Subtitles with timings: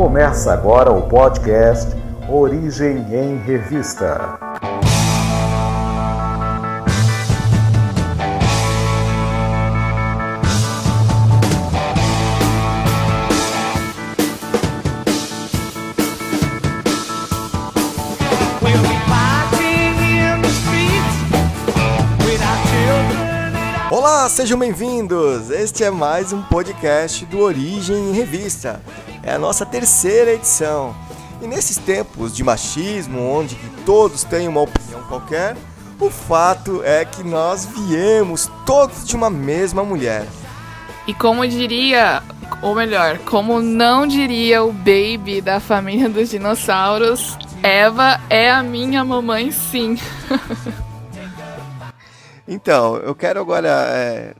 [0.00, 1.94] Começa agora o podcast
[2.26, 4.38] Origem em Revista.
[23.90, 25.50] Olá, sejam bem-vindos!
[25.50, 28.80] Este é mais um podcast do Origem em Revista.
[29.22, 30.94] É a nossa terceira edição.
[31.42, 35.56] E nesses tempos de machismo, onde todos têm uma opinião qualquer,
[35.98, 40.26] o fato é que nós viemos todos de uma mesma mulher.
[41.06, 42.22] E como diria,
[42.62, 49.04] ou melhor, como não diria o baby da família dos dinossauros, Eva é a minha
[49.04, 49.98] mamãe sim.
[52.52, 54.34] Então, eu quero agora é,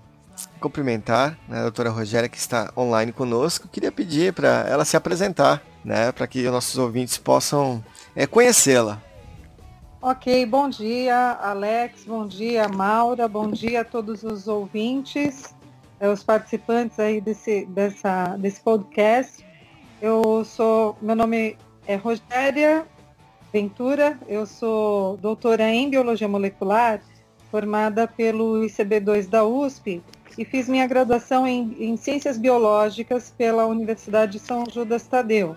[0.60, 3.66] cumprimentar né, a doutora Rogéria, que está online conosco.
[3.66, 7.82] Queria pedir para ela se apresentar, né, para que os nossos ouvintes possam
[8.14, 9.02] é, conhecê-la.
[10.02, 15.54] Ok, bom dia, Alex, bom dia, Maura, bom dia a todos os ouvintes,
[15.98, 19.44] é, os participantes aí desse, dessa, desse podcast.
[20.00, 22.86] Eu sou, meu nome é Rogéria
[23.52, 27.00] Ventura, eu sou doutora em Biologia Molecular
[27.50, 30.02] formada pelo ICB2 da USP
[30.40, 35.54] e fiz minha graduação em, em Ciências Biológicas pela Universidade de São Judas Tadeu.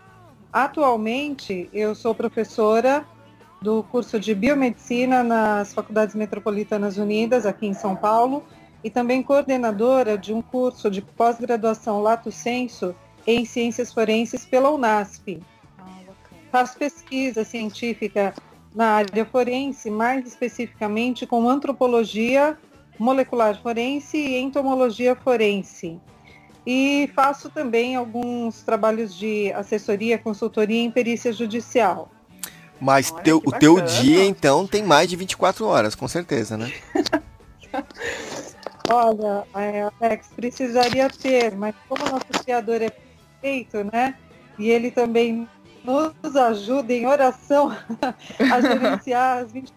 [0.52, 3.06] Atualmente, eu sou professora
[3.62, 8.44] do curso de Biomedicina nas Faculdades Metropolitanas Unidas, aqui em São Paulo,
[8.84, 12.94] e também coordenadora de um curso de pós-graduação Lato Senso
[13.26, 15.42] em Ciências Forenses pela UNASP.
[15.80, 15.86] Ah,
[16.52, 18.34] Faço pesquisa científica
[18.76, 22.58] na área forense, mais especificamente com antropologia
[23.04, 26.00] molecular forense e entomologia forense.
[26.66, 32.10] E faço também alguns trabalhos de assessoria, consultoria em perícia judicial.
[32.80, 36.72] Mas teu, o teu dia, então, tem mais de 24 horas, com certeza, né?
[38.90, 44.16] Olha, é, Alex, precisaria ter, mas como nosso criador é perfeito, né?
[44.58, 45.48] E ele também
[45.84, 47.76] nos ajuda em oração
[48.40, 49.74] a gerenciar as 20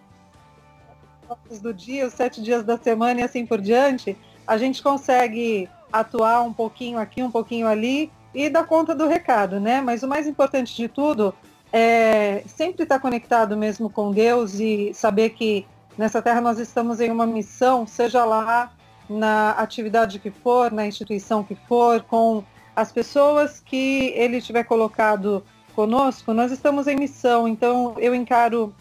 [1.29, 5.69] horas do dia, os sete dias da semana e assim por diante, a gente consegue
[5.91, 9.81] atuar um pouquinho aqui, um pouquinho ali e dar conta do recado, né?
[9.81, 11.33] Mas o mais importante de tudo
[11.71, 15.65] é sempre estar conectado mesmo com Deus e saber que
[15.97, 18.71] nessa terra nós estamos em uma missão, seja lá
[19.09, 22.43] na atividade que for, na instituição que for, com
[22.75, 25.43] as pessoas que ele tiver colocado
[25.75, 28.73] conosco, nós estamos em missão, então eu encaro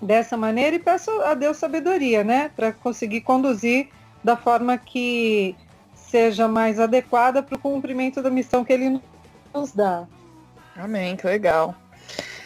[0.00, 3.88] dessa maneira e peço a Deus sabedoria, né, para conseguir conduzir
[4.22, 5.56] da forma que
[5.94, 9.00] seja mais adequada para o cumprimento da missão que Ele
[9.52, 10.06] nos dá.
[10.76, 11.74] Amém, que legal.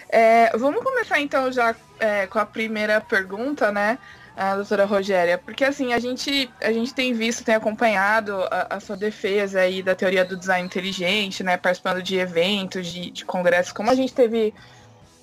[0.08, 3.98] É, vamos começar então já é, com a primeira pergunta, né?
[4.38, 8.80] a doutora Rogéria, porque assim, a gente, a gente tem visto, tem acompanhado a, a,
[8.80, 13.72] sua defesa aí da teoria do design inteligente, né, participando de eventos, de, de congressos,
[13.72, 14.54] como a gente teve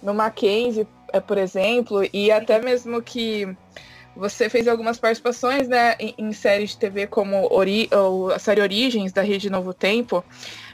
[0.03, 0.85] no Mackenzie,
[1.27, 3.47] por exemplo, e até mesmo que
[4.15, 8.61] você fez algumas participações, né, em, em séries de TV como Ori, ou a série
[8.61, 10.23] Origens, da Rede Novo Tempo,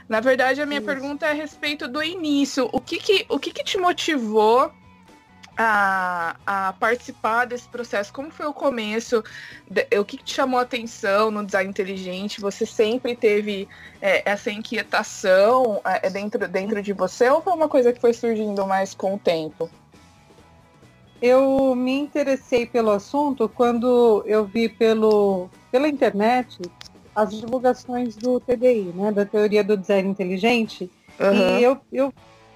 [0.07, 0.85] na verdade, a minha Isso.
[0.85, 2.69] pergunta é a respeito do início.
[2.73, 4.69] O que que, o que, que te motivou
[5.57, 8.11] a, a, participar desse processo?
[8.11, 9.23] Como foi o começo?
[9.69, 12.41] De, o que te chamou a atenção no design inteligente?
[12.41, 13.69] Você sempre teve
[14.01, 18.67] é, essa inquietação é, dentro, dentro de você ou foi uma coisa que foi surgindo
[18.67, 19.69] mais com o tempo?
[21.21, 26.59] Eu me interessei pelo assunto quando eu vi pelo, pela internet
[27.15, 30.89] as divulgações do TDI, né, da teoria do design inteligente.
[31.19, 31.59] Uhum.
[31.59, 32.13] E eu, eu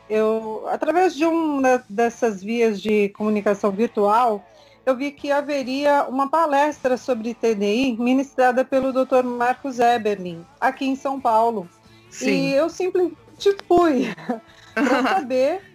[0.09, 4.45] eu, através de uma dessas vias de comunicação virtual,
[4.85, 9.23] eu vi que haveria uma palestra sobre TDI ministrada pelo Dr.
[9.23, 11.67] Marcos Eberlin, aqui em São Paulo.
[12.09, 12.29] Sim.
[12.29, 14.07] E eu simplesmente fui
[14.75, 15.74] para saber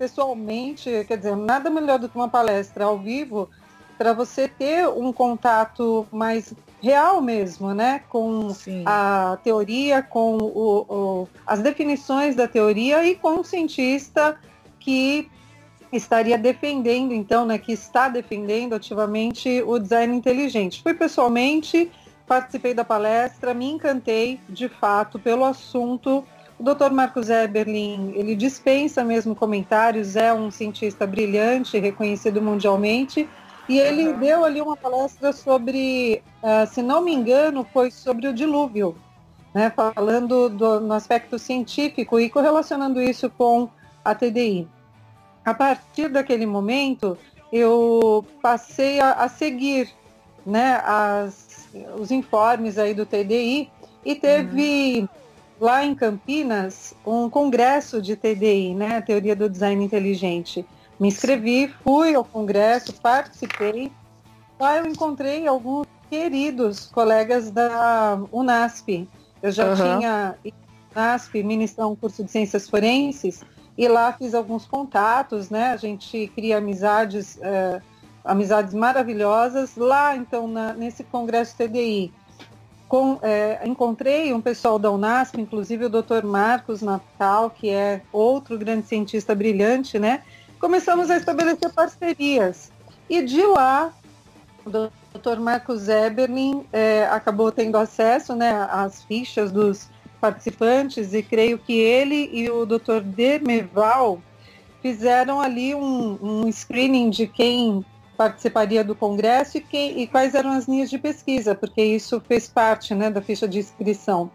[0.00, 3.50] pessoalmente, quer dizer, nada melhor do que uma palestra ao vivo
[3.98, 8.00] para você ter um contato mais real mesmo, né?
[8.08, 8.82] Com Sim.
[8.86, 14.40] a teoria, com o, o, as definições da teoria e com um cientista
[14.78, 15.30] que
[15.92, 20.82] estaria defendendo, então, né, que está defendendo ativamente o design inteligente.
[20.82, 21.90] Fui pessoalmente,
[22.26, 26.24] participei da palestra, me encantei de fato pelo assunto.
[26.60, 26.90] O Dr.
[26.92, 33.26] Marcos Eberlin, ele dispensa mesmo comentários, é um cientista brilhante, reconhecido mundialmente,
[33.66, 34.18] e ele uhum.
[34.18, 38.94] deu ali uma palestra sobre, uh, se não me engano, foi sobre o dilúvio.
[39.54, 43.66] né, falando do, no aspecto científico e correlacionando isso com
[44.04, 44.68] a TDI.
[45.42, 47.16] A partir daquele momento,
[47.50, 49.88] eu passei a, a seguir
[50.44, 51.68] né, as,
[51.98, 53.70] os informes aí do TDI
[54.04, 55.19] e teve uhum.
[55.60, 60.64] Lá em Campinas um congresso de TDI, né, Teoria do Design Inteligente.
[60.98, 63.92] Me inscrevi, fui ao congresso, participei.
[64.58, 69.08] Lá eu encontrei alguns queridos colegas da Unasp.
[69.42, 69.74] Eu já uhum.
[69.76, 70.34] tinha
[70.94, 73.42] Unasp ministrar um curso de ciências forenses
[73.78, 75.72] e lá fiz alguns contatos, né?
[75.72, 77.80] A gente cria amizades, é,
[78.22, 79.76] amizades maravilhosas.
[79.76, 82.12] Lá, então, na, nesse congresso TDI,
[82.90, 86.24] com, é, encontrei um pessoal da Unasp, inclusive o Dr.
[86.24, 90.24] Marcos Natal, que é outro grande cientista brilhante, né?
[90.58, 92.72] Começamos a estabelecer parcerias.
[93.08, 93.92] E de lá,
[94.66, 95.38] o Dr.
[95.38, 99.88] Marcos Eberlin é, acabou tendo acesso né, às fichas dos
[100.20, 103.02] participantes e creio que ele e o Dr.
[103.04, 104.20] Dermeval
[104.82, 107.84] fizeram ali um, um screening de quem
[108.20, 112.46] participaria do congresso e, quem, e, quais eram as linhas de pesquisa, porque isso fez
[112.46, 114.30] parte né, da ficha de inscrição.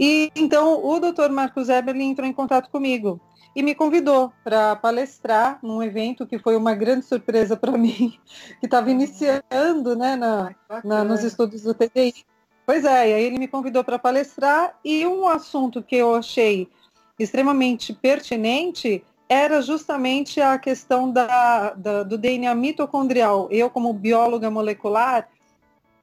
[0.00, 1.28] E então o Dr.
[1.30, 3.20] Marcos Eberlin entrou em contato comigo
[3.54, 8.18] e me convidou para palestrar num evento que foi uma grande surpresa para mim,
[8.58, 12.24] que estava iniciando né, na, na, nos estudos do TDI.
[12.64, 16.70] Pois é, e aí ele me convidou para palestrar e um assunto que eu achei
[17.18, 23.48] extremamente pertinente era justamente a questão da, da, do DNA mitocondrial.
[23.50, 25.28] Eu, como bióloga molecular,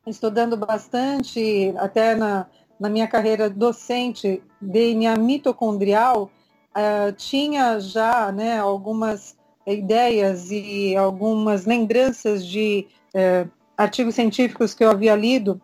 [0.06, 2.48] estudando bastante, até na,
[2.80, 6.30] na minha carreira docente, DNA mitocondrial,
[6.76, 14.92] uh, tinha já né, algumas ideias e algumas lembranças de uh, artigos científicos que eu
[14.92, 15.62] havia lido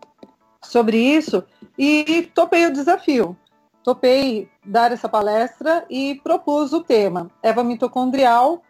[0.62, 1.44] sobre isso
[1.78, 3.36] e topei o desafio.
[3.84, 8.62] Topei dar essa palestra e propus o tema Eva mitocondrial,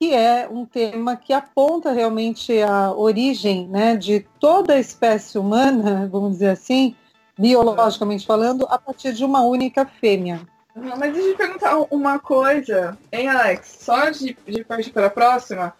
[0.00, 6.08] que é um tema que aponta realmente a origem né, de toda a espécie humana,
[6.10, 6.96] vamos dizer assim,
[7.38, 10.40] biologicamente falando, a partir de uma única fêmea.
[10.74, 13.78] mas deixa eu perguntar uma coisa, hein, Alex?
[13.80, 15.72] Só de, de partir para a próxima,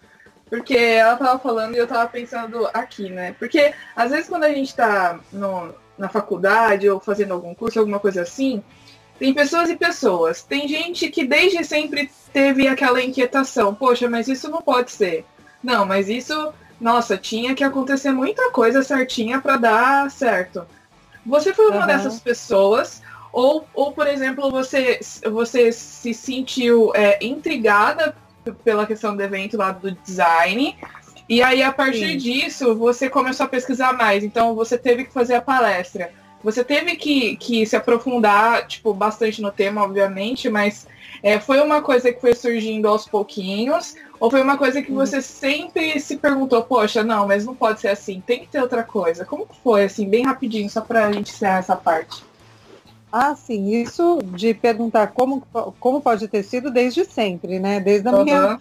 [0.49, 3.35] porque ela tava falando e eu tava pensando aqui, né?
[3.37, 7.99] Porque às vezes quando a gente tá no, na faculdade ou fazendo algum curso, alguma
[7.99, 8.63] coisa assim,
[9.19, 10.41] tem pessoas e pessoas.
[10.41, 15.25] Tem gente que desde sempre teve aquela inquietação, poxa, mas isso não pode ser.
[15.63, 20.65] Não, mas isso, nossa, tinha que acontecer muita coisa certinha para dar certo.
[21.25, 21.87] Você foi uma uhum.
[21.87, 23.01] dessas pessoas,
[23.31, 24.99] ou, ou por exemplo, você,
[25.31, 28.15] você se sentiu é, intrigada
[28.63, 30.75] pela questão do evento lá do design.
[31.27, 32.17] E aí, a partir Sim.
[32.17, 34.23] disso, você começou a pesquisar mais.
[34.23, 36.11] Então, você teve que fazer a palestra.
[36.43, 40.85] Você teve que, que se aprofundar, tipo, bastante no tema, obviamente, mas
[41.21, 43.95] é, foi uma coisa que foi surgindo aos pouquinhos?
[44.19, 44.97] Ou foi uma coisa que uhum.
[44.97, 48.83] você sempre se perguntou, poxa, não, mas não pode ser assim, tem que ter outra
[48.83, 49.23] coisa.
[49.23, 52.23] Como foi, assim, bem rapidinho, só pra gente encerrar essa parte?
[53.09, 55.43] Ah, sim, isso de perguntar como,
[55.79, 57.79] como pode ter sido desde sempre, né?
[57.79, 58.23] Desde a uhum.
[58.23, 58.59] minha,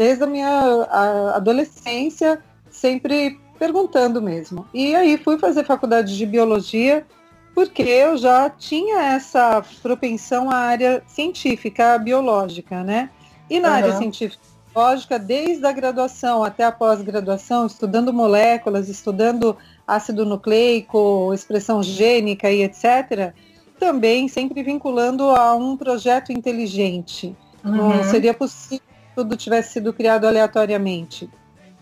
[0.00, 0.88] desde a minha
[1.34, 4.66] adolescência, sempre perguntando mesmo.
[4.72, 7.06] E aí fui fazer faculdade de biologia
[7.54, 13.10] porque eu já tinha essa propensão à área científica, biológica, né?
[13.50, 13.74] E na uhum.
[13.74, 14.42] área científica
[14.72, 19.54] biológica, desde a graduação até a pós-graduação, estudando moléculas, estudando
[19.86, 23.34] ácido nucleico, expressão gênica e etc.,
[23.78, 27.36] também sempre vinculando a um projeto inteligente.
[27.62, 27.76] Uhum.
[27.76, 31.28] Não seria possível tudo tivesse sido criado aleatoriamente.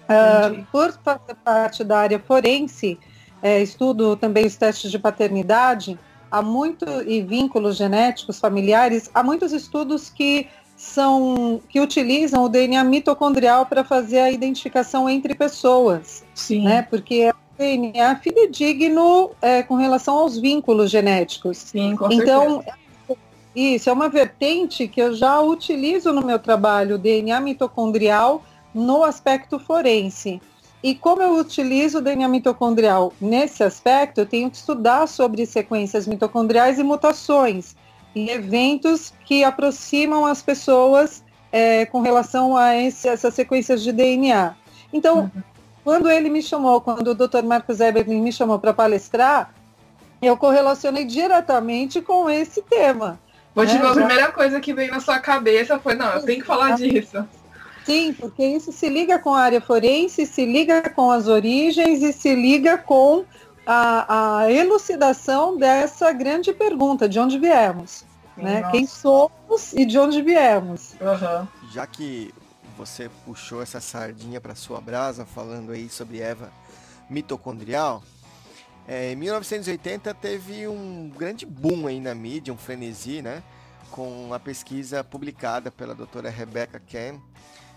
[0.04, 2.99] Uh, por fazer parte da área forense,
[3.42, 5.99] é, estudo também os testes de paternidade,
[6.30, 12.85] há muito e vínculos genéticos familiares, há muitos estudos que são que utilizam o DNA
[12.85, 16.64] mitocondrial para fazer a identificação entre pessoas, Sim.
[16.64, 16.82] né?
[16.82, 21.58] Porque DNA fidedigno é, com relação aos vínculos genéticos.
[21.58, 22.78] Sim, com então, certeza.
[23.60, 28.42] Isso é uma vertente que eu já utilizo no meu trabalho, DNA mitocondrial,
[28.74, 30.40] no aspecto forense.
[30.82, 36.06] E como eu utilizo o DNA mitocondrial nesse aspecto, eu tenho que estudar sobre sequências
[36.06, 37.74] mitocondriais e mutações
[38.14, 44.54] e eventos que aproximam as pessoas é, com relação a esse, essas sequências de DNA.
[44.92, 45.42] Então, uhum.
[45.88, 47.42] Quando ele me chamou, quando o Dr.
[47.44, 49.54] Marcos Eberlin me chamou para palestrar,
[50.20, 53.18] eu correlacionei diretamente com esse tema.
[53.66, 53.88] Vou né?
[53.88, 57.26] a primeira coisa que veio na sua cabeça foi, não, eu tenho que falar disso.
[57.84, 62.12] Sim, porque isso se liga com a área forense, se liga com as origens e
[62.12, 63.24] se liga com
[63.66, 68.04] a, a elucidação dessa grande pergunta, de onde viemos.
[68.36, 68.62] Né?
[68.70, 70.94] Quem somos e de onde viemos.
[71.00, 71.48] Uhum.
[71.72, 72.32] Já que
[72.76, 76.52] você puxou essa sardinha para sua brasa, falando aí sobre Eva
[77.10, 78.02] mitocondrial,
[78.88, 83.42] é, em 1980 teve um grande boom aí na mídia, um frenesi, né?
[83.90, 87.21] Com a pesquisa publicada pela doutora Rebecca Ken,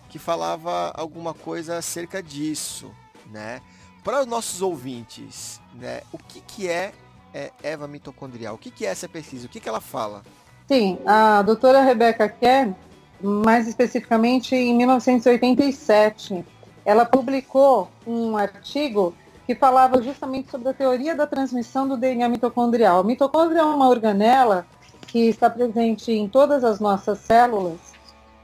[0.09, 2.89] que falava alguma coisa acerca disso,
[3.29, 3.61] né?
[4.05, 6.01] Para os nossos ouvintes, né?
[6.13, 6.93] O que, que é,
[7.33, 8.55] é Eva mitocondrial?
[8.55, 9.47] O que, que é essa pesquisa?
[9.47, 10.23] O que, que ela fala?
[10.65, 12.73] Sim, a doutora Rebecca Ken
[13.21, 16.45] mais especificamente em 1987.
[16.83, 19.13] Ela publicou um artigo
[19.51, 23.01] que falava justamente sobre a teoria da transmissão do DNA mitocondrial.
[23.01, 24.65] A mitocôndria é uma organela
[25.07, 27.77] que está presente em todas as nossas células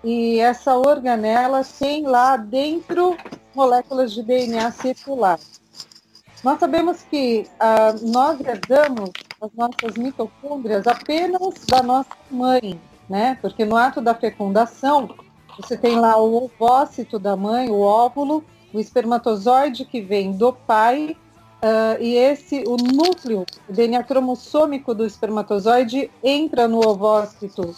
[0.03, 3.15] e essa organela tem lá dentro
[3.55, 5.39] moléculas de DNA circular.
[6.43, 9.11] Nós sabemos que ah, nós herdamos
[9.41, 13.37] as nossas mitocôndrias apenas da nossa mãe, né?
[13.41, 15.15] Porque no ato da fecundação,
[15.57, 18.43] você tem lá o ovócito da mãe, o óvulo,
[18.73, 21.15] o espermatozoide que vem do pai,
[21.61, 27.75] uh, e esse, o núcleo, o DNA cromossômico do espermatozoide entra no ovócito.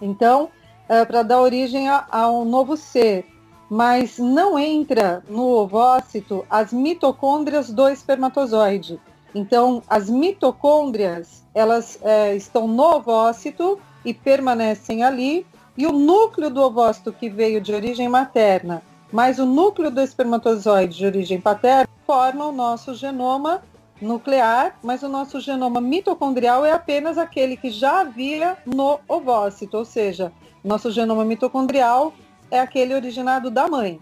[0.00, 0.50] Então,
[0.88, 3.26] uh, para dar origem a, a um novo ser.
[3.68, 9.00] Mas não entra no ovócito as mitocôndrias do espermatozoide.
[9.34, 15.44] Então, as mitocôndrias, elas é, estão no ovócito e permanecem ali,
[15.76, 18.82] e o núcleo do ovócito que veio de origem materna,
[19.12, 23.62] mais o núcleo do espermatozoide de origem paterna, formam o nosso genoma
[24.00, 29.84] nuclear, mas o nosso genoma mitocondrial é apenas aquele que já havia no ovócito, ou
[29.84, 30.32] seja,
[30.62, 32.12] nosso genoma mitocondrial
[32.50, 34.00] é aquele originado da mãe.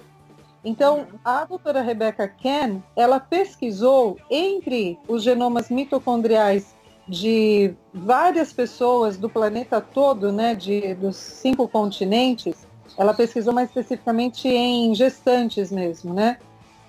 [0.64, 6.74] Então, a doutora Rebecca Ken, ela pesquisou entre os genomas mitocondriais
[7.06, 14.48] de várias pessoas do planeta todo, né, de, dos cinco continentes, ela pesquisou mais especificamente
[14.48, 16.38] em gestantes mesmo, né?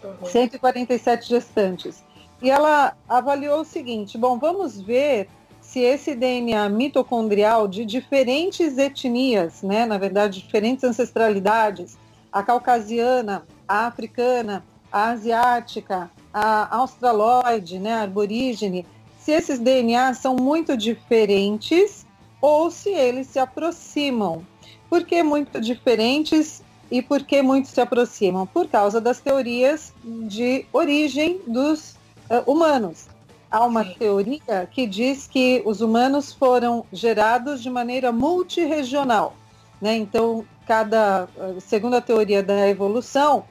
[0.04, 0.26] Uhum.
[0.26, 2.04] 147 gestantes.
[2.42, 5.28] E ela avaliou o seguinte, bom, vamos ver
[5.62, 11.98] se esse DNA mitocondrial de diferentes etnias, né, na verdade, diferentes ancestralidades,
[12.32, 18.86] a caucasiana, a africana, a asiática, a australoide, né, a aborígene,
[19.18, 22.06] se esses DNAs são muito diferentes
[22.40, 24.46] ou se eles se aproximam.
[24.90, 28.46] Por que muito diferentes e por que muito se aproximam?
[28.46, 31.92] Por causa das teorias de origem dos
[32.30, 33.08] uh, humanos.
[33.50, 33.96] Há uma Sim.
[34.00, 39.34] teoria que diz que os humanos foram gerados de maneira multirregional.
[39.82, 39.96] Né?
[39.96, 43.46] Então, cada, uh, segundo a teoria da evolução,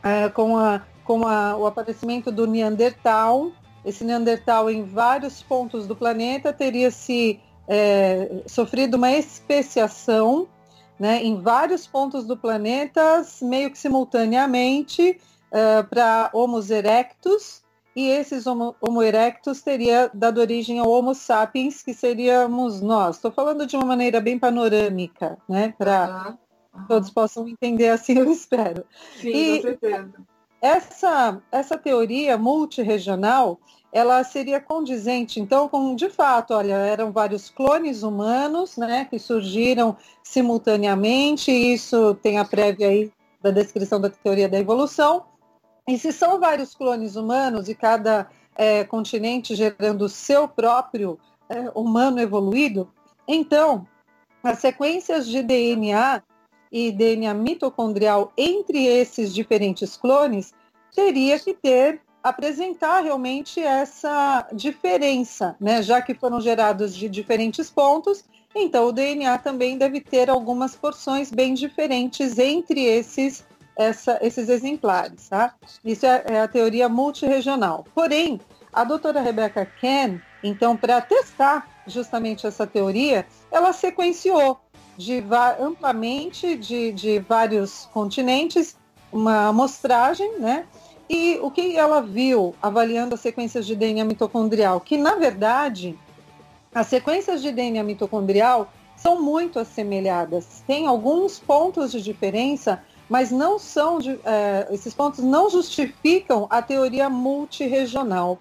[0.00, 3.52] uh, com, a, com a, o aparecimento do Neandertal,
[3.84, 10.48] esse Neandertal em vários pontos do planeta teria se é, sofrido uma especiação
[10.98, 17.62] né, em vários pontos do planeta, meio que simultaneamente, é, para Homo erectus,
[17.94, 23.16] e esses Homo, Homo erectus teria dado origem ao Homo sapiens, que seríamos nós.
[23.16, 26.36] Estou falando de uma maneira bem panorâmica, né, para
[26.74, 26.86] uhum.
[26.86, 28.84] todos possam entender assim, eu espero.
[29.20, 30.14] Sim, e, com certeza.
[30.60, 33.60] Essa, essa teoria multiregional,
[33.96, 39.96] ela seria condizente, então, com, de fato, olha, eram vários clones humanos, né, que surgiram
[40.22, 43.10] simultaneamente, isso tem a prévia aí
[43.40, 45.24] da descrição da teoria da evolução,
[45.88, 51.70] e se são vários clones humanos e cada é, continente gerando o seu próprio é,
[51.74, 52.92] humano evoluído,
[53.26, 53.88] então,
[54.42, 56.22] as sequências de DNA
[56.70, 60.52] e DNA mitocondrial entre esses diferentes clones
[60.94, 65.80] teria que ter apresentar realmente essa diferença, né?
[65.80, 71.30] Já que foram gerados de diferentes pontos, então o DNA também deve ter algumas porções
[71.30, 73.44] bem diferentes entre esses,
[73.76, 75.54] essa, esses exemplares, tá?
[75.84, 77.84] Isso é, é a teoria multiregional.
[77.94, 78.40] Porém,
[78.72, 84.58] a doutora Rebecca Ken, então, para testar justamente essa teoria, ela sequenciou
[84.96, 85.22] de,
[85.60, 88.76] amplamente de, de vários continentes
[89.12, 90.66] uma amostragem, né?
[91.08, 94.80] E o que ela viu avaliando as sequências de DNA mitocondrial?
[94.80, 95.96] Que, na verdade,
[96.74, 100.62] as sequências de DNA mitocondrial são muito assemelhadas.
[100.66, 106.60] Tem alguns pontos de diferença, mas não são de, é, esses pontos não justificam a
[106.60, 108.38] teoria multiregional.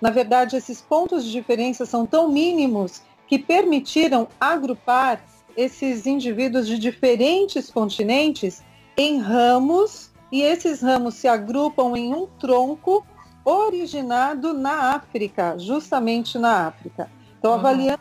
[0.00, 5.22] Na verdade, esses pontos de diferença são tão mínimos que permitiram agrupar
[5.56, 8.62] esses indivíduos de diferentes continentes
[8.96, 13.06] em ramos e esses ramos se agrupam em um tronco
[13.44, 17.10] originado na África, justamente na África.
[17.38, 17.58] Então, uhum.
[17.58, 18.00] avaliando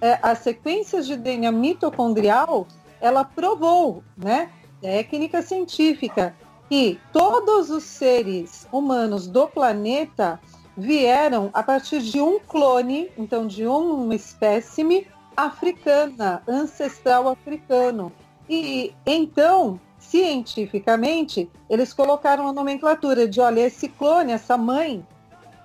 [0.00, 2.66] é, as sequências de DNA mitocondrial,
[3.00, 6.34] ela provou, né, técnica científica,
[6.68, 10.40] que todos os seres humanos do planeta
[10.76, 15.06] vieram a partir de um clone, então de uma espécime
[15.36, 18.12] africana, ancestral africano.
[18.48, 25.04] E então, cientificamente, eles colocaram a nomenclatura de, olha, esse clone, essa mãe,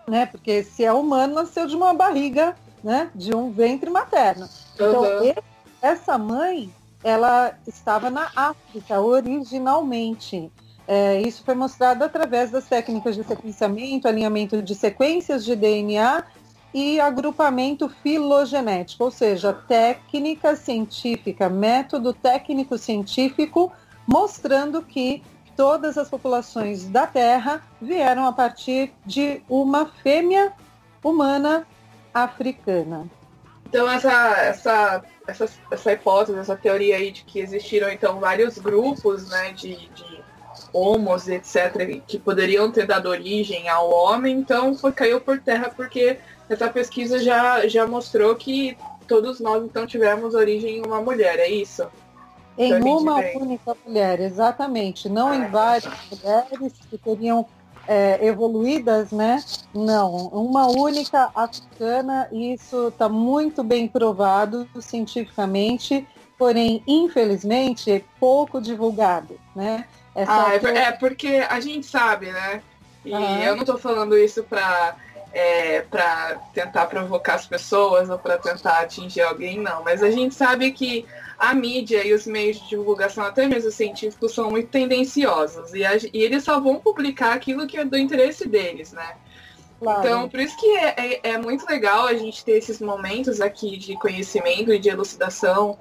[0.07, 0.25] né?
[0.25, 3.09] Porque se é humano, nasceu de uma barriga, né?
[3.13, 4.47] De um ventre materno.
[4.73, 5.33] Então, uhum.
[5.81, 10.51] essa mãe, ela estava na África originalmente.
[10.87, 16.23] É, isso foi mostrado através das técnicas de sequenciamento, alinhamento de sequências de DNA
[16.73, 23.71] e agrupamento filogenético, ou seja, técnica científica, método técnico científico,
[24.11, 25.23] mostrando que
[25.55, 30.51] todas as populações da Terra vieram a partir de uma fêmea
[31.03, 31.65] humana
[32.13, 33.09] africana.
[33.67, 39.29] Então essa, essa, essa, essa hipótese, essa teoria aí de que existiram então vários grupos
[39.29, 40.21] né, de, de
[40.73, 46.17] homos, etc., que poderiam ter dado origem ao homem, então foi, caiu por terra porque
[46.49, 48.77] essa pesquisa já, já mostrou que
[49.07, 51.87] todos nós então tivemos origem em uma mulher, é isso?
[52.57, 55.07] Em uma única mulher, exatamente.
[55.09, 57.45] Não ah, em várias mulheres que teriam
[57.87, 59.43] é, evoluídas, né?
[59.73, 69.39] Não, uma única africana, e isso está muito bem provado cientificamente, porém, infelizmente, pouco divulgado,
[69.55, 69.85] né?
[70.13, 72.61] Essa ah, é, é, porque a gente sabe, né?
[73.03, 74.95] E eu não estou falando isso para
[75.33, 79.83] é, para tentar provocar as pessoas ou para tentar atingir alguém, não.
[79.83, 81.05] Mas a gente sabe que
[81.41, 85.73] a mídia e os meios de divulgação, até mesmo científicos, são muito tendenciosos.
[85.73, 89.15] E, a, e eles só vão publicar aquilo que é do interesse deles, né?
[89.79, 89.99] Claro.
[90.01, 93.75] Então, por isso que é, é, é, muito legal a gente ter esses momentos aqui
[93.75, 95.79] de conhecimento e de elucidação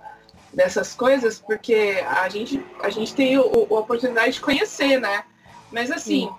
[0.50, 5.24] dessas coisas, porque a gente, a gente tem o, a oportunidade de conhecer, né?
[5.70, 6.30] Mas assim,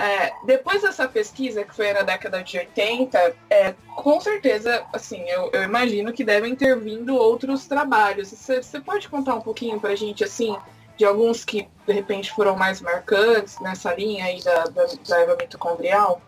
[0.00, 5.50] é, depois dessa pesquisa, que foi na década de 80, é, com certeza, assim, eu,
[5.52, 8.28] eu imagino que devem ter vindo outros trabalhos.
[8.28, 10.56] Você pode contar um pouquinho pra gente, assim,
[10.96, 15.36] de alguns que de repente foram mais marcantes nessa linha aí da, da, da Eva
[15.36, 16.20] mitocondrial?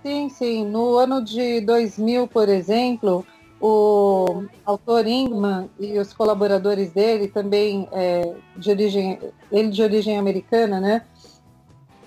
[0.00, 0.64] Sim, sim.
[0.64, 3.26] No ano de 2000, por exemplo,
[3.60, 9.18] o autor Ingman e os colaboradores dele, também é, de origem,
[9.50, 11.02] ele de origem americana, né?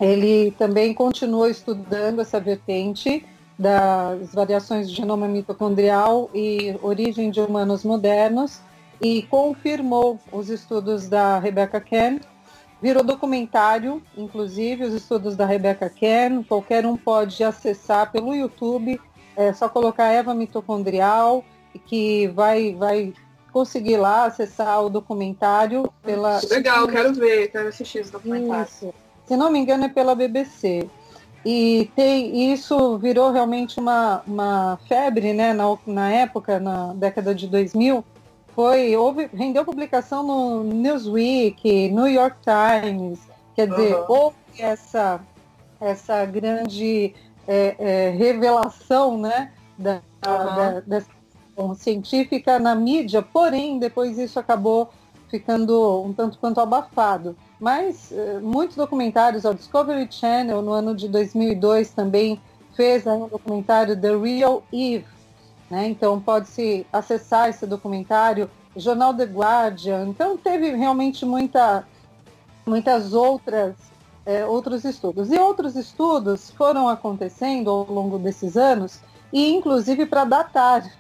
[0.02, 3.24] Ele também continuou estudando essa vertente
[3.58, 8.60] das variações de genoma mitocondrial e origem de humanos modernos
[9.00, 12.20] e confirmou os estudos da Rebecca Ken.
[12.82, 16.42] Virou documentário, inclusive, os estudos da Rebecca Ken.
[16.42, 19.00] Qualquer um pode acessar pelo YouTube
[19.36, 21.46] é só colocar Eva mitocondrial,
[21.86, 23.14] que vai, vai
[23.54, 26.42] conseguir lá acessar o documentário pela.
[26.50, 28.66] Legal, quero ver, quero assistir esse documentário.
[28.66, 28.94] Isso.
[29.26, 30.88] Se não me engano, é pela BBC.
[31.44, 37.48] E tem, isso virou realmente uma, uma febre né, na, na época, na década de
[37.48, 38.04] 2000.
[38.54, 43.20] Foi, houve, rendeu publicação no Newsweek, New York Times.
[43.56, 44.06] Quer dizer, uhum.
[44.08, 45.20] houve essa,
[45.80, 47.16] essa grande
[47.48, 50.56] é, é, revelação né, da, uhum.
[50.56, 51.10] da, dessa
[51.76, 54.90] científica na mídia, porém depois isso acabou
[55.30, 57.36] ficando um tanto quanto abafado.
[57.62, 62.42] Mas eh, muitos documentários, o Discovery Channel no ano de 2002 também
[62.76, 65.06] fez um documentário The Real Eve,
[65.70, 65.88] né?
[65.88, 70.08] Então pode-se acessar esse documentário, Jornal The Guardian.
[70.08, 71.86] Então teve realmente muita,
[72.66, 73.76] muitas outras
[74.26, 75.32] é, outros estudos.
[75.32, 79.00] E outros estudos foram acontecendo ao longo desses anos,
[79.32, 80.92] e inclusive para datar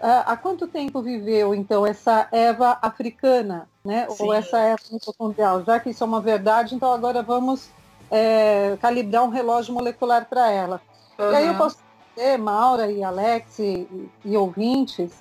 [0.00, 4.06] há quanto tempo viveu, então, essa Eva africana, né?
[4.10, 4.24] Sim.
[4.24, 5.64] Ou essa Eva mitocondrial?
[5.64, 7.68] Já que isso é uma verdade, então agora vamos
[8.10, 10.80] é, calibrar um relógio molecular para ela.
[11.18, 11.32] Uhum.
[11.32, 11.78] E aí eu posso
[12.16, 15.12] dizer, Maura e Alex e, e ouvintes,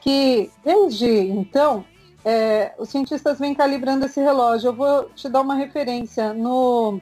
[0.00, 1.84] que desde então
[2.24, 4.68] é, os cientistas vêm calibrando esse relógio.
[4.68, 6.32] Eu vou te dar uma referência.
[6.32, 7.00] No,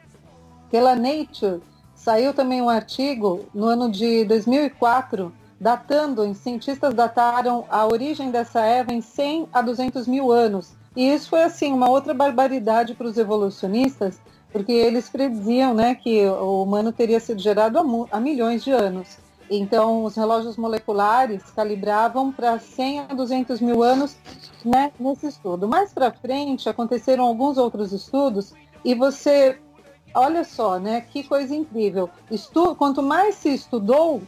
[0.71, 1.61] pela Nature,
[1.95, 8.93] saiu também um artigo no ano de 2004, datando, cientistas dataram a origem dessa Eva
[8.93, 10.73] em 100 a 200 mil anos.
[10.97, 14.21] E isso foi, assim, uma outra barbaridade para os evolucionistas,
[14.51, 19.19] porque eles prediziam né, que o humano teria sido gerado há, há milhões de anos.
[19.49, 24.17] Então, os relógios moleculares calibravam para 100 a 200 mil anos
[24.65, 25.69] né, nesse estudo.
[25.69, 28.53] Mais para frente, aconteceram alguns outros estudos
[28.85, 29.59] e você
[30.13, 31.03] olha só, né?
[31.03, 32.11] Que coisa incrível.
[32.31, 34.23] Estu quanto mais se estudou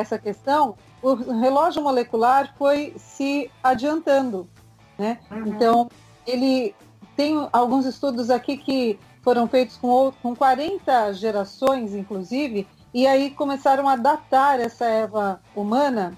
[0.00, 4.48] essa questão, o relógio molecular foi se adiantando,
[4.96, 5.18] né?
[5.30, 5.46] Uhum.
[5.48, 5.90] Então,
[6.24, 6.74] ele
[7.16, 13.88] tem alguns estudos aqui que foram feitos com, com 40 gerações, inclusive, e aí começaram
[13.88, 16.16] a datar essa Eva humana,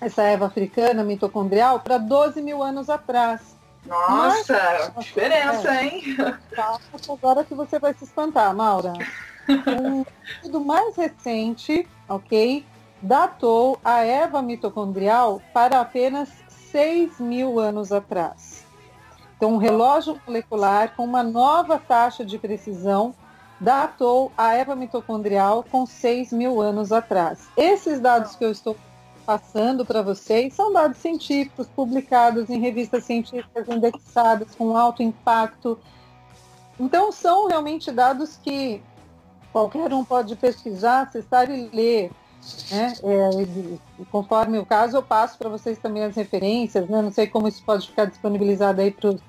[0.00, 3.56] essa Eva africana mitocondrial, para 12 mil anos atrás.
[3.86, 6.16] Nossa, Mas, diferença, é, hein?
[7.08, 8.92] Agora que você vai se espantar, Maura.
[9.48, 12.64] Um estudo mais recente, ok,
[13.04, 16.30] datou a Eva mitocondrial para apenas
[16.72, 18.64] 6 mil anos atrás.
[19.36, 23.14] Então, um relógio molecular com uma nova taxa de precisão
[23.60, 27.46] datou a Eva mitocondrial com 6 mil anos atrás.
[27.58, 28.74] Esses dados que eu estou
[29.26, 35.78] passando para vocês são dados científicos publicados em revistas científicas indexadas com alto impacto.
[36.80, 38.82] Então, são realmente dados que
[39.52, 42.10] qualquer um pode pesquisar, acessar e ler.
[42.70, 42.92] Né?
[43.02, 46.88] É, conforme o caso, eu passo para vocês também as referências.
[46.88, 47.02] Né?
[47.02, 49.20] Não sei como isso pode ficar disponibilizado aí para os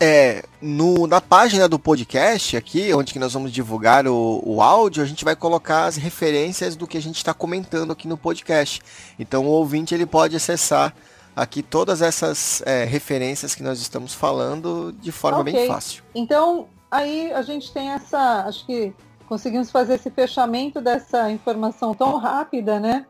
[0.00, 5.02] é, no, na página do podcast aqui, onde que nós vamos divulgar o, o áudio,
[5.02, 8.80] a gente vai colocar as referências do que a gente está comentando aqui no podcast.
[9.18, 10.94] Então o ouvinte ele pode acessar
[11.34, 15.52] aqui todas essas é, referências que nós estamos falando de forma okay.
[15.52, 16.02] bem fácil.
[16.14, 18.94] Então aí a gente tem essa, acho que
[19.32, 23.06] conseguimos fazer esse fechamento dessa informação tão rápida, né?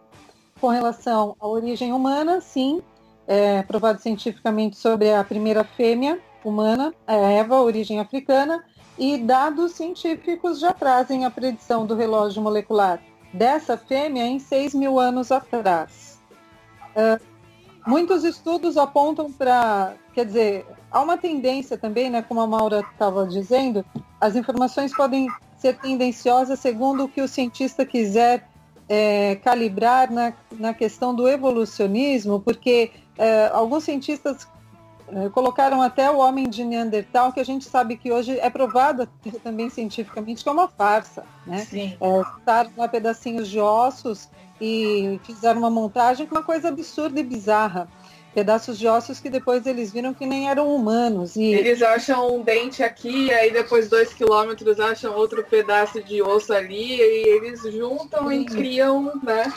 [0.61, 2.81] Com relação à origem humana, sim,
[3.27, 8.65] é, provado cientificamente sobre a primeira fêmea humana, a Eva, origem africana,
[8.97, 13.01] e dados científicos já trazem a predição do relógio molecular
[13.35, 16.21] dessa fêmea em 6 mil anos atrás.
[16.95, 17.21] Uh,
[17.85, 23.27] muitos estudos apontam para, quer dizer, há uma tendência também, né, como a Maura estava
[23.27, 23.85] dizendo,
[24.21, 25.27] as informações podem
[25.63, 28.49] ser tendenciosas segundo o que o cientista quiser
[28.89, 34.49] é, calibrar na, na questão do evolucionismo, porque é, alguns cientistas
[35.09, 39.09] é, colocaram até o homem de Neandertal, que a gente sabe que hoje é provado
[39.45, 41.25] também cientificamente que é uma farsa.
[41.47, 41.59] Né?
[41.59, 41.97] Sim.
[42.01, 44.29] É, pedacinhos de ossos
[44.61, 47.89] e fizeram uma montagem com uma coisa absurda e bizarra
[48.35, 51.37] pedaços de ossos que depois eles viram que nem eram humanos.
[51.37, 51.45] E...
[51.45, 56.97] Eles acham um dente aqui, aí depois dois quilômetros acham outro pedaço de osso ali,
[56.97, 58.41] e eles juntam Sim.
[58.41, 59.53] e criam, né?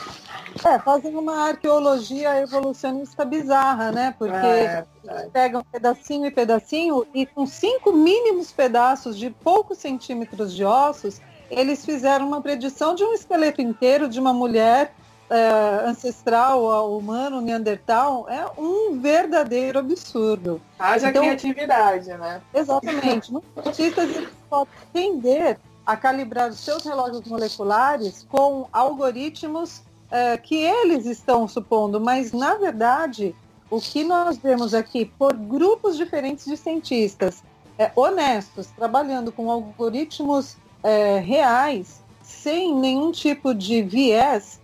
[0.64, 4.14] É, fazem uma arqueologia evolucionista bizarra, né?
[4.18, 5.28] Porque é, é.
[5.32, 11.84] pegam pedacinho e pedacinho e com cinco mínimos pedaços de poucos centímetros de ossos, eles
[11.84, 14.92] fizeram uma predição de um esqueleto inteiro de uma mulher
[15.28, 20.60] é, ancestral ao humano neandertal é um verdadeiro absurdo.
[20.78, 22.40] Haja então, criatividade, né?
[22.54, 23.32] Exatamente.
[23.32, 31.06] Muitos cientistas podem tender a calibrar os seus relógios moleculares com algoritmos é, que eles
[31.06, 33.34] estão supondo, mas na verdade
[33.70, 37.42] o que nós vemos aqui por grupos diferentes de cientistas
[37.78, 44.60] é, honestos, trabalhando com algoritmos é, reais, sem nenhum tipo de viés,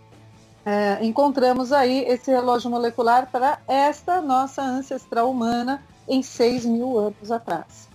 [0.65, 7.31] é, encontramos aí esse relógio molecular para esta nossa ancestral humana em 6 mil anos
[7.31, 7.89] atrás.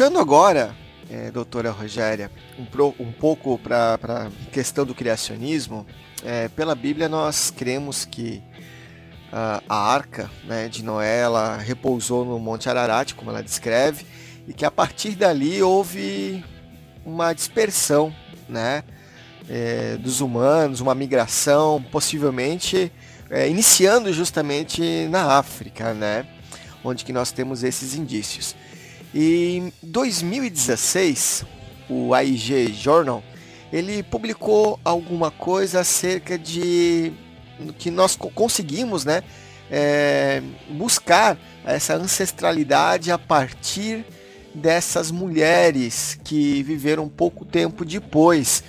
[0.00, 0.74] Puxando agora,
[1.10, 5.86] é, doutora Rogéria, um, pro, um pouco para a questão do criacionismo,
[6.24, 8.42] é, pela Bíblia nós cremos que
[9.30, 14.06] a, a arca né, de Noé ela repousou no Monte Ararat, como ela descreve,
[14.48, 16.42] e que a partir dali houve
[17.04, 18.10] uma dispersão
[18.48, 18.82] né,
[19.50, 22.90] é, dos humanos, uma migração, possivelmente
[23.28, 26.26] é, iniciando justamente na África, né,
[26.82, 28.56] onde que nós temos esses indícios.
[29.12, 31.44] E em 2016,
[31.88, 33.22] o AIG Journal
[33.72, 37.12] ele publicou alguma coisa acerca de
[37.78, 39.22] que nós conseguimos, né,
[39.70, 44.04] é, buscar essa ancestralidade a partir
[44.54, 48.64] dessas mulheres que viveram pouco tempo depois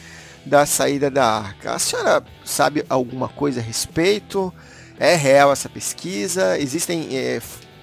[0.46, 1.74] da saída da arca.
[1.74, 4.54] A senhora sabe alguma coisa a respeito?
[5.00, 6.60] É real essa pesquisa?
[6.60, 7.42] Existem é,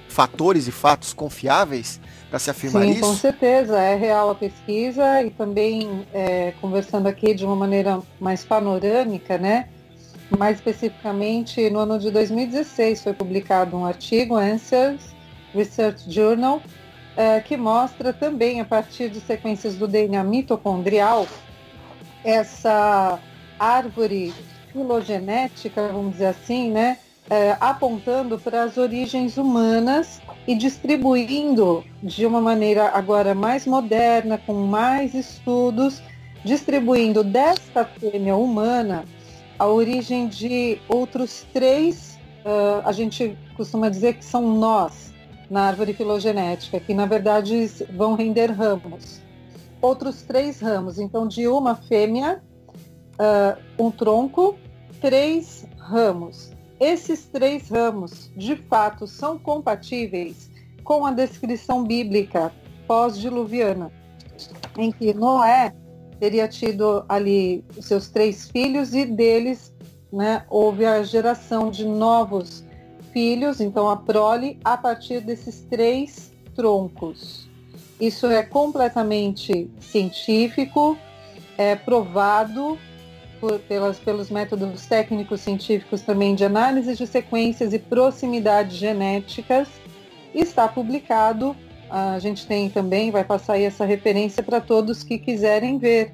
[0.09, 3.01] fatores e fatos confiáveis para se afirmar Sim, isso?
[3.01, 8.45] com certeza, é real a pesquisa e também é, conversando aqui de uma maneira mais
[8.45, 9.69] panorâmica, né?
[10.37, 15.15] Mais especificamente, no ano de 2016 foi publicado um artigo, Answers
[15.55, 16.61] Research Journal,
[17.17, 21.27] é, que mostra também, a partir de sequências do DNA mitocondrial,
[22.23, 23.19] essa
[23.59, 24.35] árvore
[24.71, 26.99] filogenética, vamos dizer assim, né?
[27.31, 34.55] É, apontando para as origens humanas e distribuindo de uma maneira agora mais moderna, com
[34.55, 36.01] mais estudos,
[36.43, 39.05] distribuindo desta fêmea humana
[39.59, 45.13] a origem de outros três, uh, a gente costuma dizer que são nós
[45.51, 49.21] na árvore filogenética, que na verdade vão render ramos.
[49.83, 52.43] Outros três ramos, então de uma fêmea,
[53.15, 54.57] uh, um tronco,
[55.01, 56.53] três ramos.
[56.81, 60.51] Esses três ramos, de fato, são compatíveis
[60.85, 62.53] com a descrição bíblica
[62.87, 63.93] pós-diluviana,
[64.77, 65.75] em que Noé
[66.21, 69.73] teria tido ali seus três filhos e deles
[70.13, 72.65] né, houve a geração de novos
[73.13, 77.49] filhos, então a prole, a partir desses três troncos.
[78.01, 80.97] Isso é completamente científico,
[81.57, 82.79] é provado
[83.69, 89.69] pelas, pelos métodos técnicos científicos também de análise de sequências e proximidades genéticas.
[90.35, 91.57] Está publicado,
[91.91, 96.13] a gente tem também, vai passar aí essa referência para todos que quiserem ver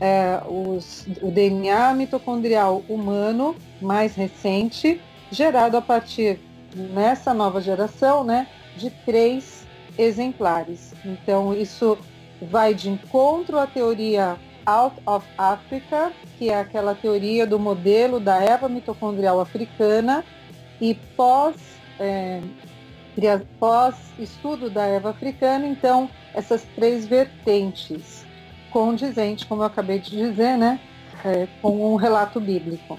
[0.00, 5.00] é, os, o DNA mitocondrial humano mais recente,
[5.30, 6.38] gerado a partir,
[6.74, 9.66] nessa nova geração, né, de três
[9.98, 10.94] exemplares.
[11.04, 11.98] Então, isso
[12.40, 14.36] vai de encontro à teoria
[14.68, 20.22] Out of Africa, que é aquela teoria do modelo da erva mitocondrial africana,
[20.78, 21.56] e pós,
[21.98, 22.42] é,
[23.58, 28.26] pós estudo da erva africana, então, essas três vertentes,
[28.70, 30.78] condizente, como eu acabei de dizer, né,
[31.24, 32.98] é, com um relato bíblico.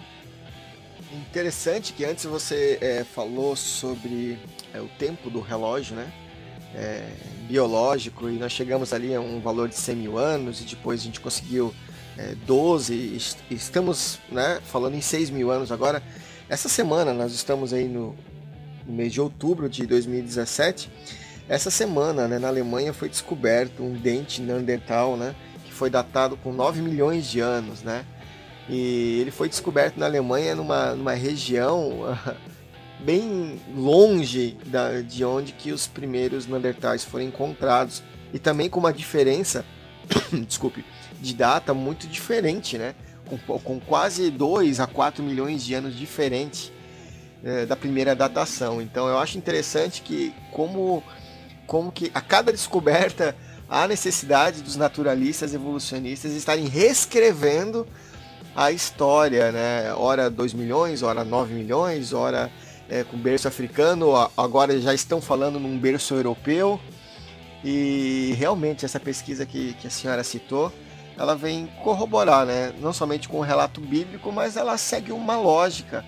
[1.11, 4.39] Interessante que antes você é, falou sobre
[4.73, 6.11] é, o tempo do relógio, né?
[6.75, 7.09] É,
[7.47, 11.03] biológico e nós chegamos ali a um valor de 100 mil anos e depois a
[11.03, 11.73] gente conseguiu
[12.17, 16.03] é, 12 e estamos né, falando em 6 mil anos agora.
[16.47, 18.15] Essa semana nós estamos aí no,
[18.85, 20.91] no mês de outubro de 2017.
[21.47, 26.51] Essa semana né, na Alemanha foi descoberto um dente neandertal né, que foi datado com
[26.51, 27.81] 9 milhões de anos.
[27.81, 28.05] Né?
[28.67, 32.15] E ele foi descoberto na Alemanha numa, numa região
[32.99, 38.93] bem longe da, de onde que os primeiros Neandertais foram encontrados e também com uma
[38.93, 39.65] diferença,
[40.47, 40.83] desculpe,
[41.19, 42.93] de data muito diferente, né?
[43.27, 46.73] Com, com quase 2 a 4 milhões de anos diferente
[47.43, 48.81] é, da primeira datação.
[48.81, 51.03] Então eu acho interessante que como,
[51.67, 53.35] como que a cada descoberta
[53.69, 57.87] há necessidade dos naturalistas evolucionistas estarem reescrevendo
[58.55, 59.93] a história, né?
[59.93, 62.51] Ora 2 milhões, ora 9 milhões, ora
[62.89, 66.79] é, com berço africano, agora já estão falando num berço europeu.
[67.63, 70.71] E realmente essa pesquisa que, que a senhora citou,
[71.17, 72.73] ela vem corroborar, né?
[72.79, 76.05] Não somente com o relato bíblico, mas ela segue uma lógica,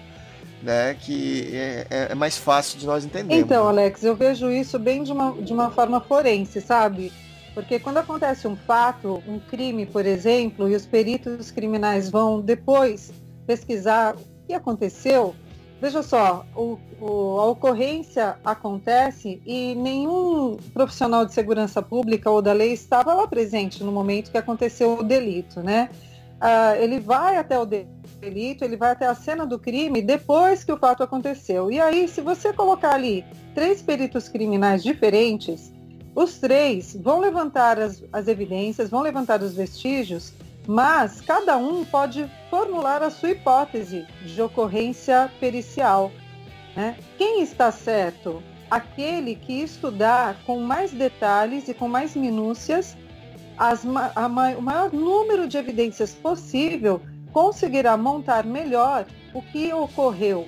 [0.64, 0.96] né?
[0.96, 3.44] Que é, é, é mais fácil de nós entendermos.
[3.44, 7.12] Então, Alex, eu vejo isso bem de uma, de uma forma forense, sabe?
[7.54, 13.12] Porque quando acontece um fato, um crime, por exemplo, e os peritos criminais vão depois
[13.46, 15.36] pesquisar o que aconteceu,
[15.82, 22.54] Veja só, o, o, a ocorrência acontece e nenhum profissional de segurança pública ou da
[22.54, 25.90] lei estava lá presente no momento que aconteceu o delito, né?
[26.40, 30.72] Ah, ele vai até o delito, ele vai até a cena do crime depois que
[30.72, 31.72] o fato aconteceu.
[31.72, 35.74] E aí, se você colocar ali três peritos criminais diferentes,
[36.14, 40.32] os três vão levantar as, as evidências, vão levantar os vestígios
[40.68, 46.12] mas cada um pode formular a sua hipótese de ocorrência pericial.
[46.76, 46.98] Né?
[47.18, 48.42] Quem está certo?
[48.70, 52.96] Aquele que estudar com mais detalhes e com mais minúcias
[53.58, 60.48] as, a, o maior número de evidências possível conseguirá montar melhor o que ocorreu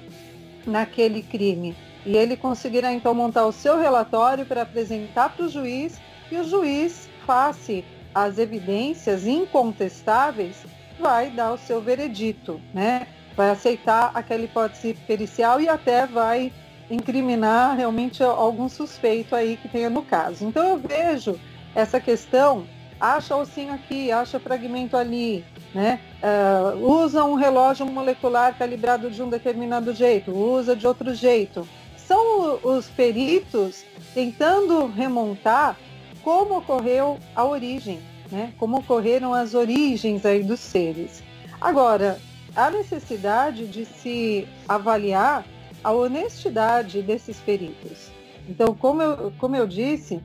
[0.66, 1.76] naquele crime.
[2.06, 6.00] E ele conseguirá então montar o seu relatório para apresentar para o juiz
[6.32, 10.66] e o juiz, face as evidências incontestáveis,
[11.00, 13.08] vai dar o seu veredito, né?
[13.36, 16.52] Vai aceitar aquela hipótese pericial e até vai
[16.90, 20.46] incriminar realmente algum suspeito aí que tenha no caso.
[20.46, 21.40] Então eu vejo
[21.74, 22.68] essa questão,
[23.00, 26.00] acha ossinho aqui, acha fragmento ali, né?
[26.22, 31.68] Uh, usa um relógio molecular calibrado de um determinado jeito, usa de outro jeito.
[31.98, 35.78] São os peritos tentando remontar
[36.24, 38.00] como ocorreu a origem,
[38.32, 38.54] né?
[38.58, 41.24] como ocorreram as origens aí dos seres.
[41.60, 42.20] Agora,
[42.56, 45.46] há necessidade de se avaliar
[45.84, 48.12] a honestidade desses peritos.
[48.48, 50.22] Então, como eu, como eu disse,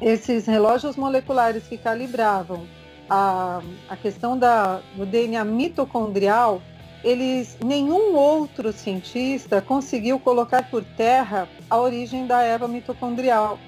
[0.00, 2.66] esses relógios moleculares que calibravam
[3.08, 6.62] a, a questão da, do DNA mitocondrial,
[7.02, 13.58] eles, nenhum outro cientista conseguiu colocar por terra a origem da erva mitocondrial.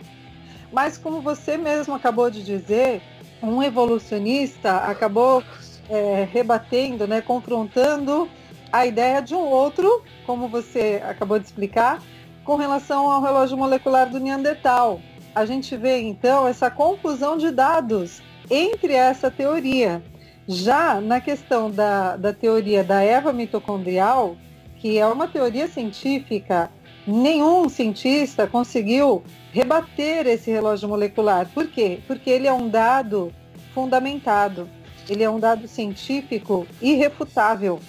[0.73, 3.03] Mas como você mesmo acabou de dizer,
[3.43, 5.43] um evolucionista acabou
[5.89, 8.29] é, rebatendo, né, confrontando
[8.73, 12.01] a ideia de um outro, como você acabou de explicar,
[12.45, 15.01] com relação ao relógio molecular do Neandertal.
[15.35, 20.03] A gente vê então essa confusão de dados entre essa teoria.
[20.47, 24.37] Já na questão da, da teoria da Eva mitocondrial,
[24.79, 26.71] que é uma teoria científica,
[27.07, 31.49] nenhum cientista conseguiu rebater esse relógio molecular.
[31.49, 32.01] Por quê?
[32.07, 33.33] Porque ele é um dado
[33.75, 34.69] fundamentado,
[35.09, 37.81] ele é um dado científico irrefutável.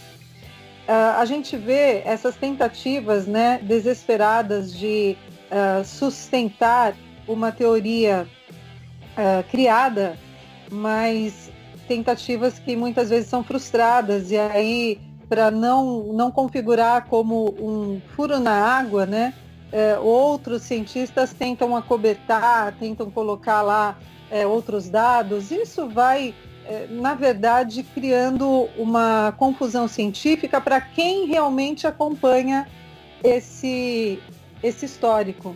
[0.88, 5.15] Uh, a gente vê essas tentativas né, desesperadas de
[5.52, 6.95] uh, sustentar
[7.28, 8.28] uma teoria
[9.13, 10.17] uh, criada,
[10.71, 11.52] mas
[11.88, 18.39] tentativas que muitas vezes são frustradas e aí para não não configurar como um furo
[18.39, 19.34] na água, né?
[19.72, 23.98] É, outros cientistas tentam acobertar, tentam colocar lá
[24.30, 25.52] é, outros dados.
[25.52, 26.34] Isso vai,
[26.66, 32.68] é, na verdade, criando uma confusão científica para quem realmente acompanha
[33.24, 34.20] esse,
[34.62, 35.56] esse histórico.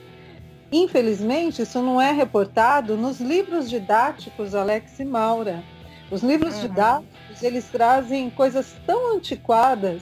[0.71, 5.63] Infelizmente, isso não é reportado nos livros didáticos Alex e Maura.
[6.11, 6.61] Os livros uhum.
[6.61, 10.01] didáticos, eles trazem coisas tão antiquadas,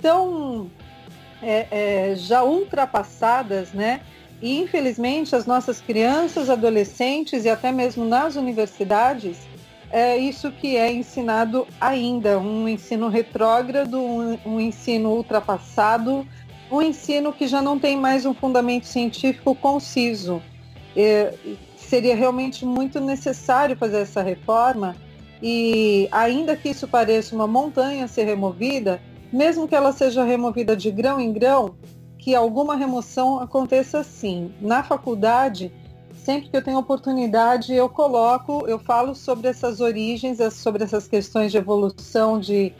[0.00, 0.70] tão
[1.42, 4.00] é, é, já ultrapassadas, né?
[4.40, 9.38] E infelizmente as nossas crianças, adolescentes e até mesmo nas universidades,
[9.90, 16.26] é isso que é ensinado ainda, um ensino retrógrado, um, um ensino ultrapassado,
[16.70, 20.42] um ensino que já não tem mais um fundamento científico conciso.
[20.96, 21.34] É,
[21.76, 24.96] seria realmente muito necessário fazer essa reforma
[25.42, 28.98] e ainda que isso pareça uma montanha a ser removida,
[29.32, 31.74] mesmo que ela seja removida de grão em grão,
[32.18, 34.52] que alguma remoção aconteça sim.
[34.60, 35.72] Na faculdade,
[36.14, 41.50] sempre que eu tenho oportunidade, eu coloco, eu falo sobre essas origens, sobre essas questões
[41.50, 42.72] de evolução, de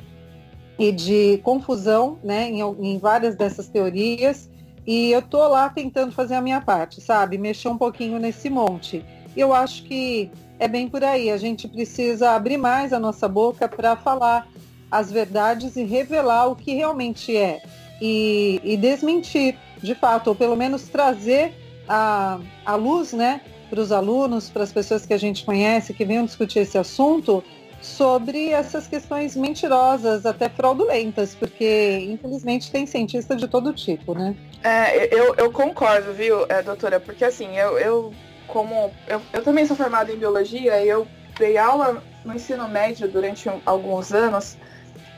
[0.78, 4.50] e de confusão né, em, em várias dessas teorias.
[4.86, 7.38] E eu tô lá tentando fazer a minha parte, sabe?
[7.38, 9.04] Mexer um pouquinho nesse monte.
[9.36, 11.30] Eu acho que é bem por aí.
[11.30, 14.48] A gente precisa abrir mais a nossa boca para falar
[14.92, 17.62] as verdades e revelar o que realmente é.
[18.00, 21.54] E, e desmentir, de fato, ou pelo menos trazer
[21.88, 26.04] a, a luz né, para os alunos, para as pessoas que a gente conhece, que
[26.04, 27.42] venham discutir esse assunto,
[27.80, 34.36] sobre essas questões mentirosas, até fraudulentas, porque infelizmente tem cientista de todo tipo, né?
[34.62, 37.00] É, eu, eu concordo, viu, é, doutora?
[37.00, 38.14] Porque assim, eu, eu
[38.46, 38.92] como.
[39.08, 43.50] Eu, eu também sou formada em biologia e eu dei aula no ensino médio durante
[43.66, 44.56] alguns anos.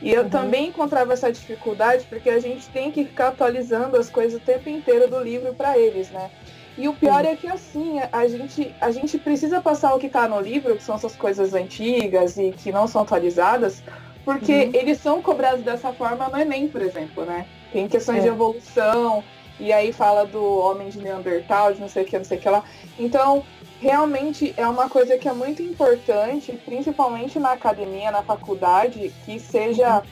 [0.01, 0.29] E eu uhum.
[0.29, 4.69] também encontrava essa dificuldade porque a gente tem que ficar atualizando as coisas o tempo
[4.69, 6.31] inteiro do livro para eles, né?
[6.77, 10.27] E o pior é que assim, a gente, a gente precisa passar o que está
[10.27, 13.83] no livro, que são essas coisas antigas e que não são atualizadas,
[14.25, 14.71] porque uhum.
[14.75, 17.47] eles são cobrados dessa forma no Enem, por exemplo, né?
[17.73, 18.23] Tem questões é.
[18.23, 19.23] de evolução,
[19.59, 22.41] e aí fala do homem de Neandertal, de não sei o que, não sei o
[22.41, 22.65] que lá.
[22.99, 23.45] Então,
[23.81, 30.03] realmente é uma coisa que é muito importante, principalmente na academia, na faculdade, que seja.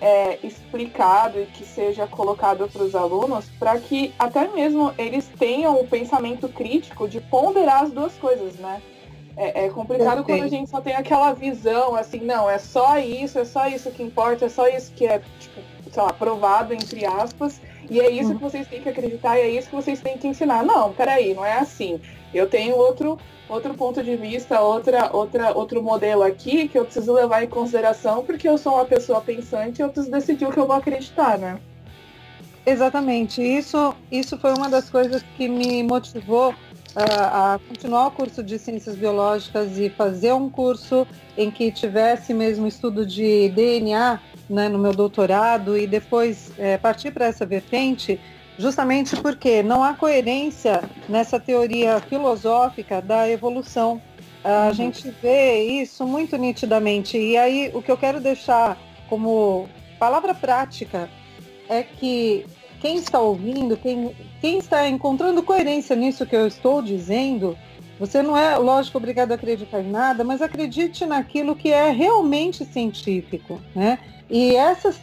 [0.00, 5.74] É, explicado e que seja colocado para os alunos para que até mesmo eles tenham
[5.74, 8.80] o pensamento crítico de ponderar as duas coisas, né?
[9.38, 13.38] É, é complicado quando a gente só tem aquela visão assim, não, é só isso,
[13.38, 15.60] é só isso que importa, é só isso que é, tipo,
[15.92, 19.48] sei lá, provado, entre aspas, e é isso que vocês têm que acreditar e é
[19.50, 20.64] isso que vocês têm que ensinar.
[20.64, 22.00] Não, peraí, não é assim.
[22.32, 27.12] Eu tenho outro outro ponto de vista, outra, outra, outro modelo aqui que eu preciso
[27.14, 30.58] levar em consideração porque eu sou uma pessoa pensante e eu preciso decidir o que
[30.58, 31.58] eu vou acreditar, né?
[32.66, 33.40] Exatamente.
[33.40, 36.54] Isso, isso foi uma das coisas que me motivou uh,
[36.94, 41.06] a continuar o curso de ciências biológicas e fazer um curso
[41.36, 47.10] em que tivesse mesmo estudo de DNA né, no meu doutorado e depois é, partir
[47.10, 48.20] para essa vertente
[48.58, 54.02] justamente porque não há coerência nessa teoria filosófica da evolução.
[54.42, 54.74] A uhum.
[54.74, 57.16] gente vê isso muito nitidamente.
[57.16, 58.76] E aí o que eu quero deixar
[59.08, 59.68] como
[59.98, 61.08] palavra prática
[61.68, 62.44] é que
[62.80, 67.56] quem está ouvindo, quem, quem está encontrando coerência nisso que eu estou dizendo,
[67.98, 72.64] você não é, lógico, obrigado a acreditar em nada, mas acredite naquilo que é realmente
[72.64, 73.98] científico, né?
[74.30, 75.00] E essas,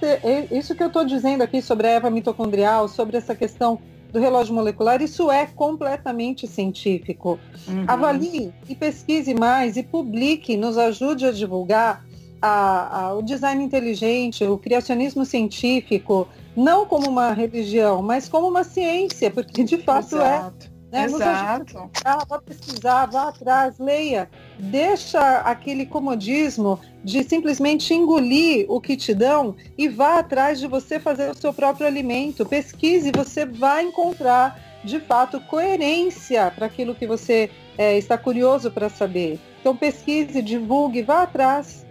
[0.52, 3.80] isso que eu estou dizendo aqui sobre a Eva mitocondrial, sobre essa questão
[4.12, 7.40] do relógio molecular, isso é completamente científico.
[7.68, 7.86] Uhum.
[7.88, 12.06] Avalie e pesquise mais e publique, nos ajude a divulgar
[12.42, 18.64] a, a, o design inteligente, o criacionismo científico, não como uma religião, mas como uma
[18.64, 20.38] ciência, porque de fato é.
[20.38, 20.68] Exato.
[20.72, 20.75] é.
[20.96, 21.06] Né?
[21.06, 21.92] Exato.
[22.06, 24.30] Ah, vá pesquisar, vá atrás, leia.
[24.58, 31.00] Deixa aquele comodismo de simplesmente engolir o que te dão e vá atrás de você
[31.00, 32.46] fazer o seu próprio alimento.
[32.46, 38.88] Pesquise, você vai encontrar de fato coerência para aquilo que você é, está curioso para
[38.88, 39.40] saber.
[39.60, 41.86] Então pesquise, divulgue, vá atrás.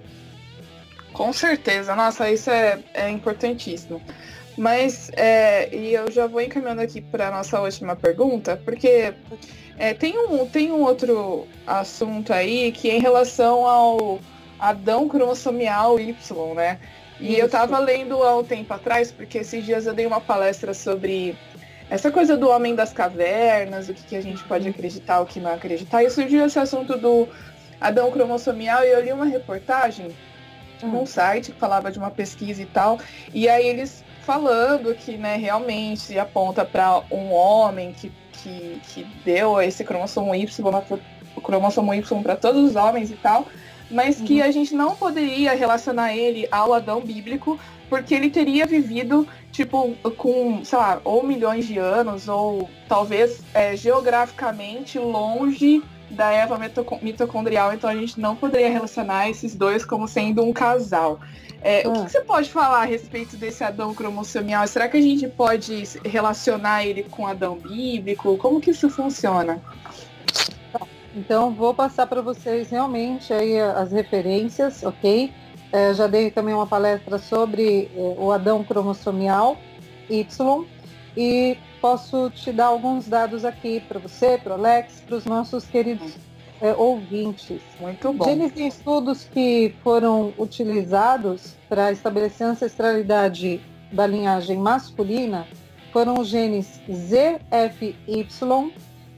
[1.12, 4.00] Com certeza, nossa, isso é, é importantíssimo.
[4.56, 9.12] Mas, é, e eu já vou encaminhando aqui para a nossa última pergunta, porque
[9.76, 14.20] é, tem, um, tem um outro assunto aí que é em relação ao
[14.58, 16.78] Adão cromossomial Y, né?
[17.20, 17.40] E Isso.
[17.40, 21.36] eu estava lendo há um tempo atrás, porque esses dias eu dei uma palestra sobre
[21.90, 25.40] essa coisa do homem das cavernas, o que, que a gente pode acreditar, o que
[25.40, 26.02] não acreditar.
[26.02, 27.28] E surgiu esse assunto do
[27.80, 30.08] Adão cromossomial e eu li uma reportagem
[30.82, 31.06] num hum.
[31.06, 32.98] site que falava de uma pesquisa e tal.
[33.32, 39.60] E aí eles falando que né, realmente aponta para um homem que, que, que deu
[39.60, 40.46] esse cromossomo Y,
[41.36, 43.46] o cromossomo Y para todos os homens e tal,
[43.90, 44.26] mas uhum.
[44.26, 47.58] que a gente não poderia relacionar ele ao Adão bíblico,
[47.88, 53.76] porque ele teria vivido, tipo, com, sei lá, ou milhões de anos, ou talvez é,
[53.76, 56.58] geograficamente longe da Eva
[57.02, 61.20] mitocondrial, então a gente não poderia relacionar esses dois como sendo um casal.
[61.64, 61.88] É, ah.
[61.88, 62.04] O que, ah.
[62.04, 64.66] que, você pode falar a respeito desse Adão cromossomial?
[64.68, 68.36] Será que a gente pode relacionar ele com Adão bíblico?
[68.36, 69.60] Como que isso funciona?
[71.16, 75.32] Então vou passar para vocês realmente aí as referências, ok?
[75.72, 79.56] É, já dei também uma palestra sobre é, o Adão cromossomial
[80.10, 80.66] Y
[81.16, 85.64] e posso te dar alguns dados aqui para você, para o Alex, para os nossos
[85.64, 86.14] queridos
[86.64, 87.60] é, ouvintes.
[87.78, 88.24] Muito bom.
[88.24, 93.60] Genes de estudos que foram utilizados para estabelecer a ancestralidade
[93.92, 95.46] da linhagem masculina
[95.92, 97.94] foram os genes ZFY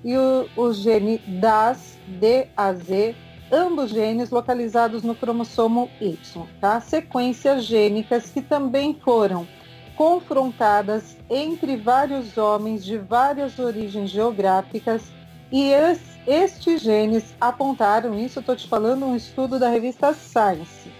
[0.04, 3.14] e o, o gene DAS, DAZ,
[3.52, 6.18] ambos genes localizados no cromossomo Y,
[6.60, 6.80] tá?
[6.80, 9.46] Sequências gênicas que também foram
[9.94, 15.04] confrontadas entre vários homens de várias origens geográficas
[15.50, 20.90] e es, estes genes apontaram, isso estou te falando, um estudo da revista Science.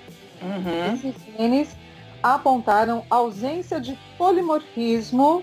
[0.42, 0.94] Uhum.
[0.94, 1.76] Esses genes
[2.22, 5.42] apontaram ausência de polimorfismo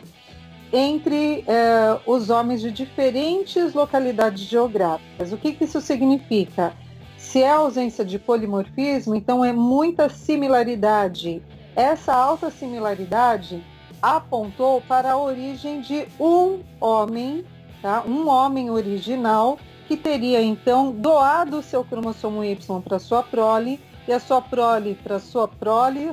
[0.72, 5.32] entre eh, os homens de diferentes localidades geográficas.
[5.32, 6.74] O que, que isso significa?
[7.18, 11.42] Se é ausência de polimorfismo, então é muita similaridade
[11.76, 13.64] essa alta similaridade
[14.02, 17.44] apontou para a origem de um homem,
[17.82, 18.04] tá?
[18.06, 19.58] um homem original,
[19.88, 24.96] que teria então doado o seu cromossomo Y para sua prole e a sua prole
[24.96, 26.12] para sua prole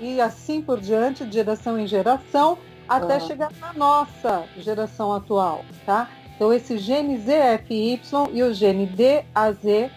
[0.00, 2.58] e assim por diante, de geração em geração,
[2.88, 3.20] até ah.
[3.20, 6.08] chegar na nossa geração atual, tá?
[6.34, 8.00] Então esse gene ZFY
[8.32, 9.90] e o gene DAZ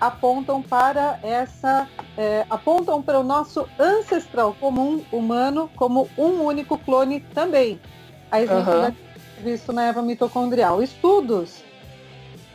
[0.00, 7.20] apontam para essa, é, apontam para o nosso ancestral comum humano como um único clone
[7.20, 7.80] também.
[8.30, 8.94] A exemplo uhum.
[9.42, 10.82] visto na Eva mitocondrial.
[10.82, 11.64] Estudos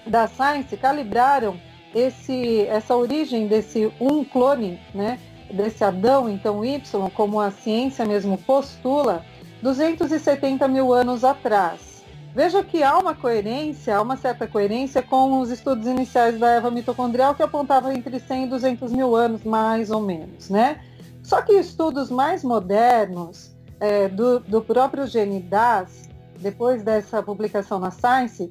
[0.06, 1.60] da Science calibraram
[1.94, 5.20] esse, essa origem desse um clone, né,
[5.52, 9.26] desse Adão, então Y, como a ciência mesmo postula,
[9.62, 11.92] 270 mil anos atrás.
[12.34, 16.72] Veja que há uma coerência, há uma certa coerência com os estudos iniciais da Eva
[16.72, 20.80] mitocondrial que apontavam entre 100 e 200 mil anos, mais ou menos, né?
[21.22, 27.92] Só que estudos mais modernos é, do, do próprio gene DAS, depois dessa publicação na
[27.92, 28.50] Science,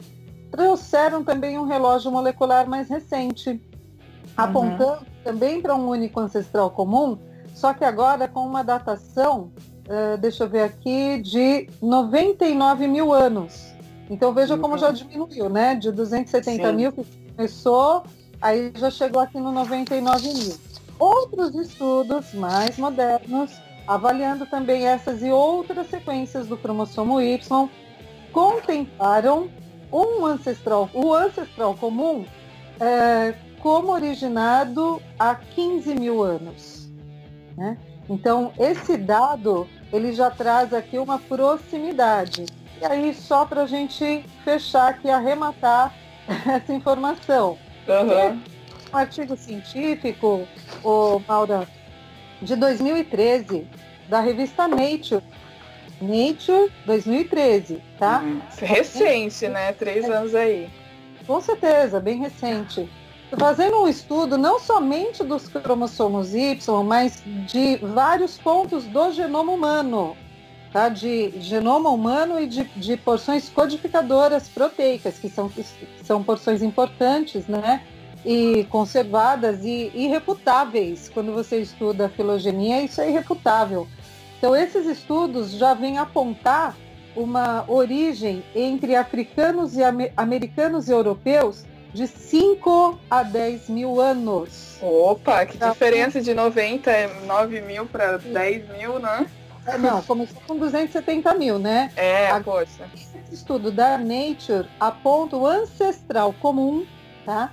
[0.51, 3.61] trouxeram também um relógio molecular mais recente, uhum.
[4.37, 7.19] apontando também para um único ancestral comum,
[7.55, 9.53] só que agora com uma datação,
[9.87, 13.75] uh, deixa eu ver aqui, de 99 mil anos.
[14.09, 15.75] Então veja como já diminuiu, né?
[15.75, 16.75] De 270 Sim.
[16.75, 17.05] mil que
[17.37, 18.03] começou,
[18.41, 20.55] aí já chegou aqui no 99 mil.
[20.99, 23.53] Outros estudos mais modernos,
[23.87, 27.71] avaliando também essas e outras sequências do cromossomo Y,
[28.33, 29.49] contemplaram
[29.93, 32.25] um ancestral, o ancestral comum
[32.81, 36.89] é, como originado há 15 mil anos.
[37.57, 37.77] Né?
[38.09, 42.47] Então, esse dado ele já traz aqui uma proximidade.
[42.81, 45.95] E aí, só para a gente fechar aqui, arrematar
[46.27, 47.59] essa informação.
[47.87, 48.41] Uhum.
[48.93, 50.47] Um artigo científico,
[50.83, 51.69] o Maura,
[52.41, 53.67] de 2013,
[54.09, 55.23] da revista Nature.
[56.01, 58.21] Nature 2013, tá?
[58.21, 59.73] Hum, recente, né?
[59.73, 60.13] Três é.
[60.13, 60.69] anos aí.
[61.27, 62.89] Com certeza, bem recente.
[63.39, 70.17] Fazendo um estudo não somente dos cromossomos Y, mas de vários pontos do genoma humano
[70.73, 70.89] tá?
[70.89, 75.51] de genoma humano e de, de porções codificadoras proteicas, que são,
[76.03, 77.83] são porções importantes, né?
[78.25, 81.11] E conservadas e irrefutáveis.
[81.13, 83.89] Quando você estuda a filogenia, isso é irrefutável.
[84.41, 86.75] Então, esses estudos já vêm apontar
[87.15, 89.83] uma origem entre africanos e
[90.17, 94.79] americanos e europeus de 5 a 10 mil anos.
[94.81, 95.69] Opa, que tá.
[95.69, 99.27] diferença de 99 mil para 10 mil, né?
[99.67, 101.93] É, não, começou com 270 mil, né?
[101.95, 102.89] É, a poxa.
[102.95, 106.87] Esse estudo da Nature aponta o ancestral comum,
[107.27, 107.53] tá?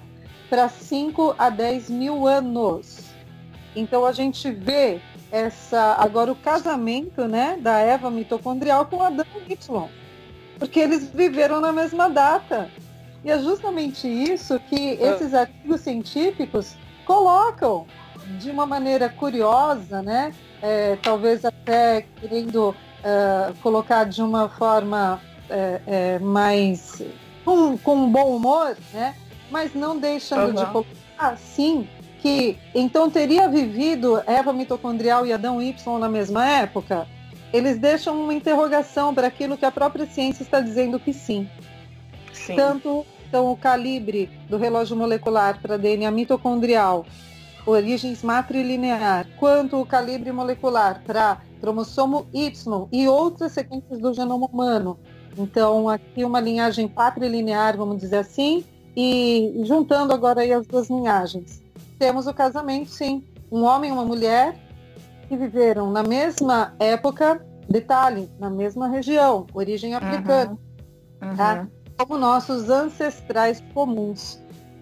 [0.49, 2.99] Para 5 a 10 mil anos.
[3.75, 5.01] Então a gente vê
[5.31, 9.89] essa agora o casamento, né, da Eva mitocondrial com Adão Y,
[10.57, 12.69] porque eles viveram na mesma data.
[13.23, 15.11] E é justamente isso que ah.
[15.11, 16.75] esses artigos científicos
[17.05, 17.85] colocam
[18.39, 20.33] de uma maneira curiosa, né?
[20.61, 27.01] É, talvez até querendo é, colocar de uma forma é, é mais
[27.43, 29.15] com, com um bom humor, né?
[29.49, 30.65] Mas não deixando uhum.
[30.65, 31.87] de colocar, sim,
[32.27, 37.07] que então teria vivido Eva mitocondrial e Adão Y na mesma época?
[37.53, 41.49] Eles deixam uma interrogação para aquilo que a própria ciência está dizendo que sim.
[42.33, 42.55] sim.
[42.55, 47.05] Tanto então, o calibre do relógio molecular para DNA mitocondrial
[47.65, 54.97] origens matrilinear, quanto o calibre molecular para cromossomo Y e outras sequências do genoma humano.
[55.37, 58.63] Então, aqui uma linhagem patrilinear, vamos dizer assim,
[58.95, 61.61] e juntando agora aí as duas linhagens.
[61.99, 63.23] Temos o casamento, sim.
[63.51, 64.55] Um homem e uma mulher
[65.27, 70.57] que viveram na mesma época, detalhe, na mesma região, origem africana.
[71.21, 71.35] Uhum.
[71.35, 71.67] Tá?
[71.97, 74.39] Como nossos ancestrais comuns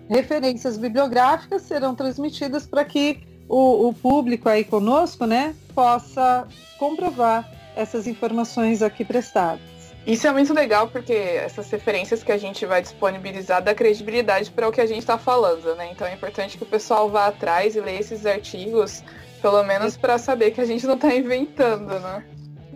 [0.09, 6.47] referências bibliográficas serão transmitidas para que o, o, público aí conosco, né, possa
[6.77, 9.74] comprovar essas informações aqui prestadas.
[10.05, 14.67] Isso é muito legal porque essas referências que a gente vai disponibilizar dá credibilidade para
[14.67, 15.89] o que a gente está falando, né?
[15.91, 19.03] Então é importante que o pessoal vá atrás e leia esses artigos,
[19.41, 22.23] pelo menos para saber que a gente não está inventando, né?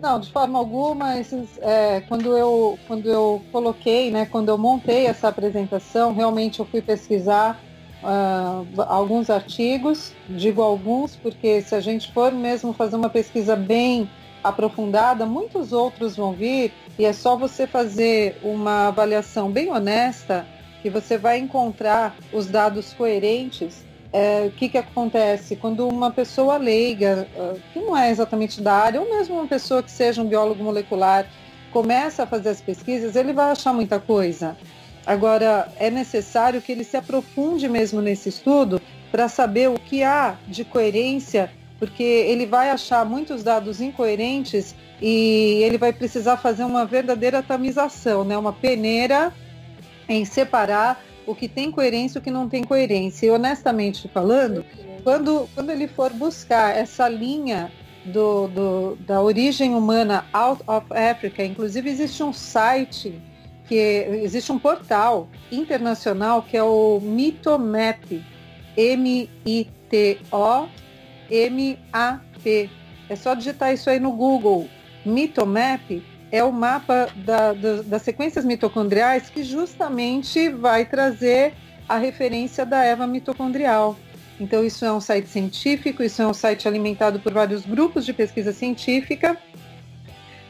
[0.02, 1.20] Não, de forma alguma.
[1.20, 6.66] Esses, é, quando, eu, quando eu coloquei, né, quando eu montei essa apresentação, realmente eu
[6.66, 7.60] fui pesquisar
[8.02, 10.12] uh, alguns artigos.
[10.28, 14.10] Digo alguns, porque se a gente for mesmo fazer uma pesquisa bem
[14.42, 20.46] aprofundada, muitos outros vão vir e é só você fazer uma avaliação bem honesta
[20.82, 25.54] que você vai encontrar os dados coerentes é, o que, que acontece?
[25.54, 29.82] Quando uma pessoa leiga, ah, que não é exatamente da área, ou mesmo uma pessoa
[29.82, 31.26] que seja um biólogo molecular,
[31.72, 34.56] começa a fazer as pesquisas, ele vai achar muita coisa.
[35.06, 38.80] Agora, é necessário que ele se aprofunde mesmo nesse estudo
[39.12, 41.50] para saber o que há de coerência,
[41.80, 48.22] porque ele vai achar muitos dados incoerentes e ele vai precisar fazer uma verdadeira tamização,
[48.22, 48.36] né?
[48.36, 49.32] uma peneira
[50.06, 53.26] em separar o que tem coerência e o que não tem coerência.
[53.26, 54.62] E honestamente falando,
[55.02, 57.72] quando, quando ele for buscar essa linha
[58.04, 63.18] do, do, da origem humana out of Africa, inclusive existe um site,
[63.66, 63.74] que
[64.22, 68.22] existe um portal internacional que é o Mitomap,
[71.30, 72.70] M-I-T-O-M-A-P.
[73.08, 74.68] É só digitar isso aí no Google,
[75.04, 81.54] Mitomap, é o mapa da, da, das sequências mitocondriais que justamente vai trazer
[81.88, 83.96] a referência da Eva mitocondrial.
[84.38, 88.12] Então, isso é um site científico, isso é um site alimentado por vários grupos de
[88.12, 89.36] pesquisa científica.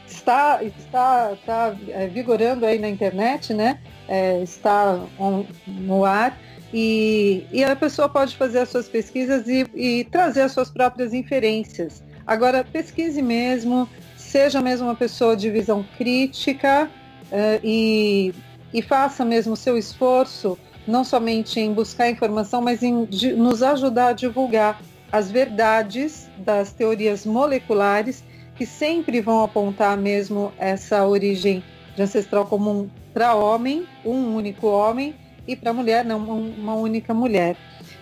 [0.07, 3.81] Está, está, está é, vigorando aí na internet, né?
[4.07, 6.39] É, está on, no ar.
[6.73, 11.13] E, e, a pessoa pode fazer as suas pesquisas e, e trazer as suas próprias
[11.13, 12.03] inferências.
[12.27, 16.89] Agora, pesquise mesmo, seja mesmo uma pessoa de visão crítica
[17.25, 18.33] uh, e,
[18.73, 20.57] e faça mesmo o seu esforço,
[20.87, 26.73] não somente em buscar informação, mas em de, nos ajudar a divulgar as verdades das
[26.73, 28.23] teorias moleculares
[28.55, 31.65] que sempre vão apontar mesmo essa origem
[31.97, 35.15] de ancestral comum para homem, um único homem,
[35.51, 37.57] e para mulher, não uma única mulher.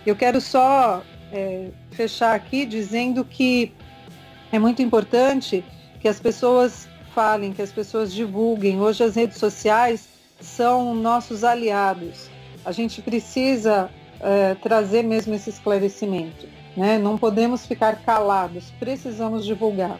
[0.04, 3.72] Eu quero só é, fechar aqui dizendo que
[4.52, 5.64] é muito importante
[6.00, 8.80] que as pessoas falem, que as pessoas divulguem.
[8.80, 10.08] Hoje as redes sociais
[10.40, 12.28] são nossos aliados.
[12.64, 13.90] A gente precisa
[14.20, 16.46] é, trazer mesmo esse esclarecimento.
[16.76, 16.98] Né?
[16.98, 19.98] Não podemos ficar calados, precisamos divulgar.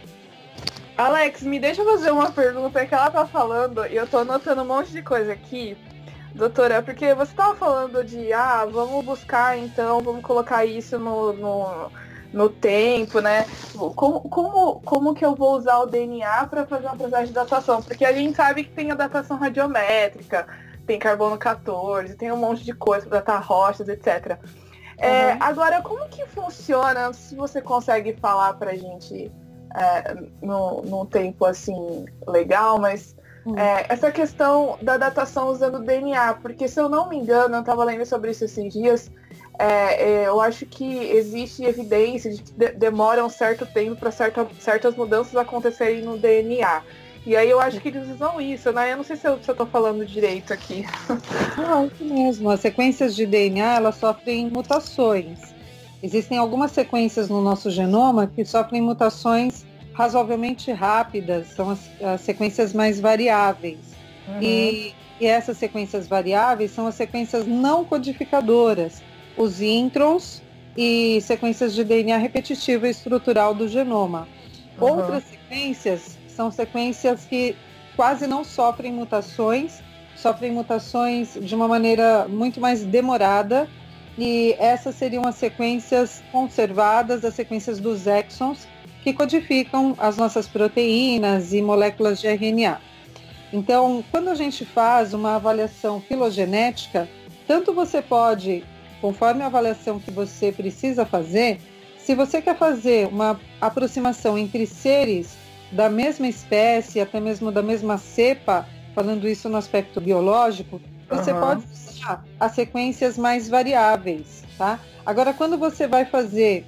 [0.96, 4.66] Alex, me deixa fazer uma pergunta que ela tá falando e eu tô anotando um
[4.66, 5.76] monte de coisa aqui.
[6.34, 11.90] Doutora, porque você tava falando de, ah, vamos buscar então, vamos colocar isso no, no,
[12.32, 13.46] no tempo, né?
[13.74, 17.82] Como, como, como que eu vou usar o DNA para fazer uma processo de datação?
[17.82, 20.46] Porque a gente sabe que tem a datação radiométrica,
[20.86, 24.38] tem carbono 14, tem um monte de coisa para datar rochas, etc.
[24.98, 25.38] É, uhum.
[25.40, 29.30] Agora, como que funciona, se você consegue falar pra gente
[29.74, 33.16] é, no, num tempo assim legal, mas
[33.50, 33.58] uhum.
[33.58, 37.84] é, essa questão da datação usando DNA, porque se eu não me engano, eu estava
[37.84, 39.10] lendo sobre isso esses dias,
[39.58, 44.46] é, é, eu acho que existe evidência de que demora um certo tempo para certa,
[44.60, 46.82] certas mudanças acontecerem no DNA.
[47.26, 48.92] E aí eu acho que eles usam isso, né?
[48.92, 50.86] Eu não sei se eu, estou falando direito aqui.
[51.58, 52.48] Não, isso mesmo.
[52.48, 55.38] As sequências de DNA, elas sofrem mutações.
[56.02, 59.66] Existem algumas sequências no nosso genoma que sofrem mutações
[59.98, 63.80] razoavelmente rápidas, são as, as sequências mais variáveis.
[64.28, 64.40] Uhum.
[64.40, 69.02] E, e essas sequências variáveis são as sequências não codificadoras,
[69.36, 70.40] os introns
[70.76, 74.28] e sequências de DNA repetitiva e estrutural do genoma.
[74.80, 74.88] Uhum.
[74.88, 77.56] Outras sequências são sequências que
[77.96, 79.82] quase não sofrem mutações,
[80.14, 83.68] sofrem mutações de uma maneira muito mais demorada,
[84.16, 88.68] e essas seriam as sequências conservadas, as sequências dos exons,
[89.02, 92.80] que codificam as nossas proteínas e moléculas de RNA.
[93.52, 97.08] Então, quando a gente faz uma avaliação filogenética,
[97.46, 98.62] tanto você pode,
[99.00, 101.60] conforme a avaliação que você precisa fazer,
[101.96, 105.36] se você quer fazer uma aproximação entre seres
[105.72, 111.40] da mesma espécie, até mesmo da mesma cepa, falando isso no aspecto biológico, você uhum.
[111.40, 114.78] pode usar as sequências mais variáveis, tá?
[115.04, 116.66] Agora, quando você vai fazer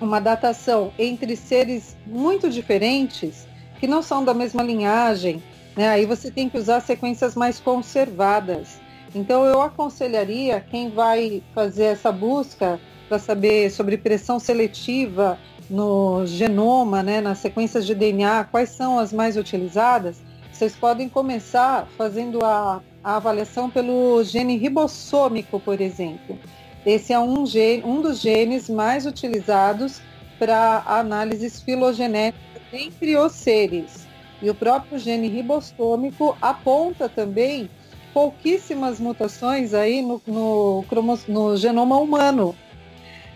[0.00, 3.46] uma datação entre seres muito diferentes,
[3.78, 5.42] que não são da mesma linhagem,
[5.76, 8.80] né, aí você tem que usar sequências mais conservadas.
[9.14, 15.38] Então, eu aconselharia quem vai fazer essa busca para saber sobre pressão seletiva
[15.68, 20.22] no genoma, né, nas sequências de DNA, quais são as mais utilizadas,
[20.52, 26.38] vocês podem começar fazendo a, a avaliação pelo gene ribossômico, por exemplo.
[26.84, 30.00] Esse é um, gene, um dos genes mais utilizados
[30.38, 34.06] para análises filogenéticas entre os seres.
[34.40, 37.68] E o próprio gene ribossômico aponta também
[38.14, 40.84] pouquíssimas mutações aí no, no,
[41.28, 42.54] no genoma humano.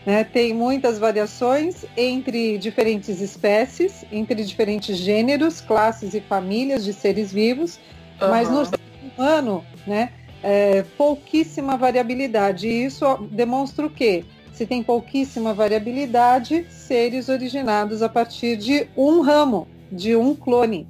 [0.06, 0.24] Né?
[0.24, 7.78] Tem muitas variações entre diferentes espécies, entre diferentes gêneros, classes e famílias de seres vivos,
[8.20, 8.28] uhum.
[8.28, 8.80] mas no ser
[9.16, 10.10] humano, né,
[10.44, 12.68] é, pouquíssima variabilidade.
[12.68, 14.24] E isso demonstra o quê?
[14.52, 20.86] Se tem pouquíssima variabilidade, seres originados a partir de um ramo, de um clone.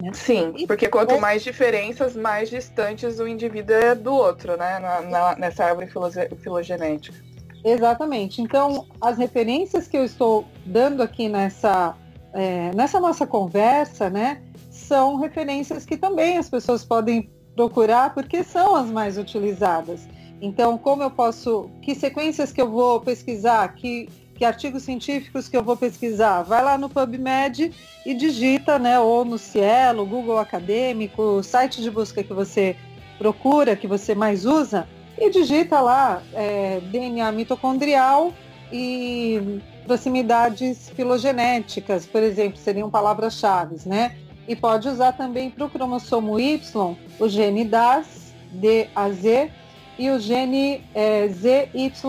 [0.00, 0.12] Né?
[0.12, 4.78] Sim, porque quanto mais diferenças, mais distantes o indivíduo é do outro, né?
[4.78, 5.88] Na, na, nessa árvore
[6.40, 7.16] filogenética.
[7.64, 8.40] Exatamente.
[8.42, 11.96] Então, as referências que eu estou dando aqui nessa,
[12.32, 14.40] é, nessa nossa conversa, né,
[14.70, 20.08] são referências que também as pessoas podem procurar porque são as mais utilizadas.
[20.40, 25.56] Então, como eu posso, que sequências que eu vou pesquisar, que, que artigos científicos que
[25.56, 26.42] eu vou pesquisar?
[26.42, 27.74] Vai lá no PubMed
[28.06, 32.76] e digita, né, ou no Cielo, Google Acadêmico, site de busca que você
[33.18, 34.86] procura, que você mais usa,
[35.18, 38.32] e digita lá é, DNA mitocondrial
[38.72, 44.16] e proximidades filogenéticas, por exemplo, seriam palavras-chave, né?
[44.48, 49.50] E pode usar também para o cromossomo Y o gene DAS, DAZ,
[49.98, 52.00] e o gene é, ZYF,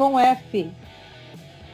[0.51, 0.71] que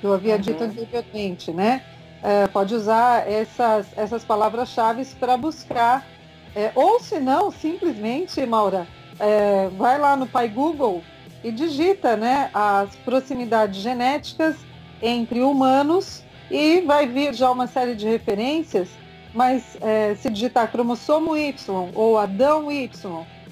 [0.04, 0.42] eu havia uhum.
[0.42, 1.84] dito anteriormente, né?
[2.24, 6.08] É, pode usar essas, essas palavras-chave para buscar,
[6.56, 8.88] é, ou se não, simplesmente, Maura,
[9.20, 11.04] é, vai lá no Pai Google
[11.44, 14.56] e digita né, as proximidades genéticas
[15.02, 18.90] entre humanos e vai vir já uma série de referências,
[19.36, 21.54] mas é, se digitar cromossomo Y
[21.94, 22.90] ou Adão Y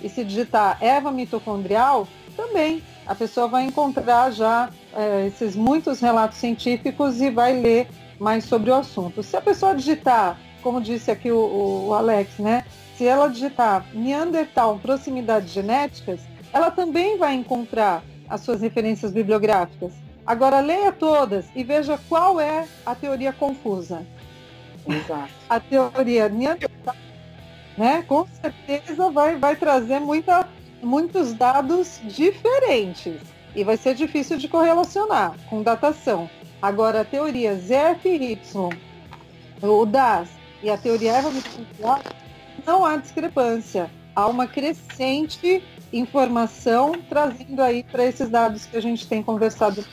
[0.01, 6.37] e se digitar Eva mitocondrial, também a pessoa vai encontrar já é, esses muitos relatos
[6.37, 9.21] científicos e vai ler mais sobre o assunto.
[9.21, 12.63] Se a pessoa digitar, como disse aqui o, o Alex, né?
[12.97, 16.21] Se ela digitar Neandertal proximidades genéticas,
[16.53, 19.91] ela também vai encontrar as suas referências bibliográficas.
[20.25, 24.05] Agora leia todas e veja qual é a teoria confusa.
[24.87, 25.31] Exato.
[25.49, 26.95] A teoria neandertal,
[27.77, 30.47] né, com certeza vai, vai trazer muita,
[30.81, 33.21] muitos dados diferentes
[33.55, 36.29] e vai ser difícil de correlacionar com datação.
[36.61, 38.39] Agora, a teoria ZFY,
[39.61, 40.29] o DAS
[40.61, 42.01] e a teoria evolutiva
[42.65, 43.89] não há discrepância.
[44.15, 49.83] Há uma crescente informação trazendo aí para esses dados que a gente tem conversado.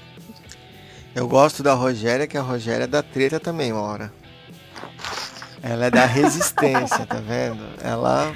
[1.15, 4.20] Eu gosto da Rogéria, que a Rogéria é da treta também, uma hora.
[5.63, 7.63] Ela é da resistência, tá vendo?
[7.83, 8.33] Ela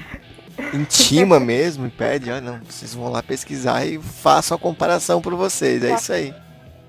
[0.72, 5.35] intima mesmo e pede, ah, não, vocês vão lá pesquisar e façam a comparação para
[5.35, 5.83] vocês.
[5.83, 6.35] É isso aí.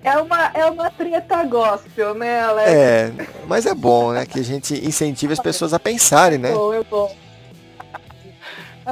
[0.03, 2.71] É uma, é uma treta gospel, né, Alex?
[2.71, 3.11] É,
[3.47, 4.25] mas é bom, né?
[4.25, 6.51] Que a gente incentive as pessoas a pensarem, né?
[6.51, 7.15] Eu bom.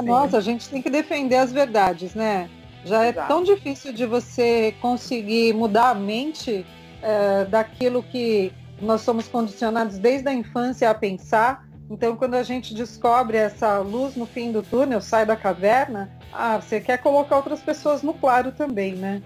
[0.02, 2.50] Nossa, a gente tem que defender as verdades, né?
[2.84, 3.28] Já é Exato.
[3.28, 6.66] tão difícil de você conseguir mudar a mente
[7.00, 11.66] é, daquilo que nós somos condicionados desde a infância a pensar.
[11.90, 16.60] Então, quando a gente descobre essa luz no fim do túnel, sai da caverna, ah,
[16.60, 19.22] você quer colocar outras pessoas no claro também, né?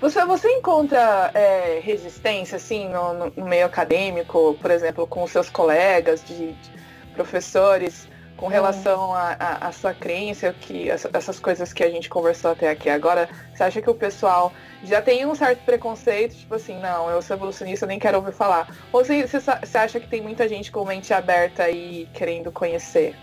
[0.00, 6.24] Você, você encontra é, resistência, assim, no, no, meio acadêmico, por exemplo, com seus colegas
[6.24, 6.70] de, de
[7.14, 8.08] professores,
[8.40, 13.28] com relação à sua crença, que essas coisas que a gente conversou até aqui agora,
[13.52, 14.50] você acha que o pessoal
[14.82, 18.74] já tem um certo preconceito, tipo assim, não, eu sou evolucionista, nem quero ouvir falar.
[18.90, 23.14] Ou você, você acha que tem muita gente com mente aberta e querendo conhecer?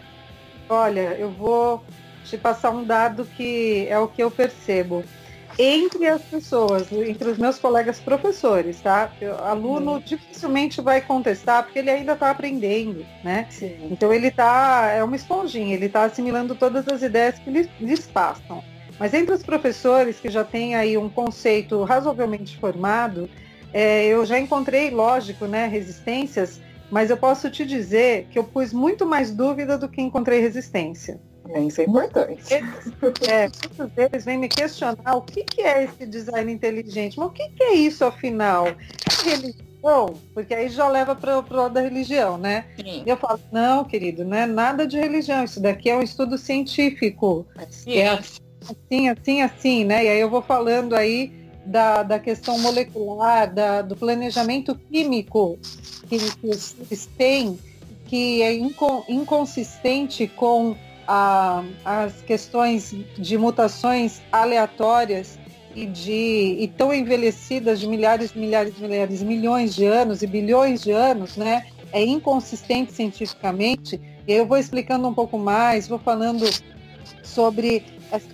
[0.70, 1.84] Olha, eu vou
[2.24, 5.03] te passar um dado que é o que eu percebo
[5.58, 9.12] entre as pessoas, entre os meus colegas professores, tá?
[9.22, 10.01] O aluno hum.
[10.03, 13.47] dificilmente vai contestar porque ele ainda está aprendendo, né?
[13.49, 13.89] Sim.
[13.91, 18.05] Então ele tá, é uma esponjinha, ele está assimilando todas as ideias que lhes, lhes
[18.05, 18.64] passam.
[18.99, 23.30] Mas entre os professores que já têm aí um conceito razoavelmente formado,
[23.74, 28.72] é, eu já encontrei, lógico, né, resistências, mas eu posso te dizer que eu pus
[28.72, 31.20] muito mais dúvida do que encontrei resistência.
[31.50, 32.54] É, isso é importante.
[32.54, 37.32] É, muitos deles vêm me questionar o que, que é esse design inteligente, mas o
[37.32, 38.68] que, que é isso afinal?
[38.68, 40.14] É religião?
[40.34, 42.66] Porque aí já leva para o lado da religião, né?
[42.76, 43.04] Sim.
[43.06, 46.38] E eu falo, não, querido, não é nada de religião, isso daqui é um estudo
[46.38, 47.45] científico.
[47.86, 50.06] É, é assim, assim, assim, né?
[50.06, 51.32] E aí eu vou falando aí
[51.66, 55.60] da, da questão molecular, da, do planejamento químico
[56.08, 57.60] que, que eles têm,
[58.06, 58.54] que é
[59.10, 60.76] inconsistente com
[61.08, 65.39] a, as questões de mutações aleatórias
[65.76, 70.91] e de e tão envelhecidas de milhares, milhares, milhares, milhões de anos e bilhões de
[70.91, 71.68] anos, né?
[71.91, 74.01] É inconsistente cientificamente.
[74.28, 76.45] Eu vou explicando um pouco mais, vou falando
[77.24, 78.28] sobre essa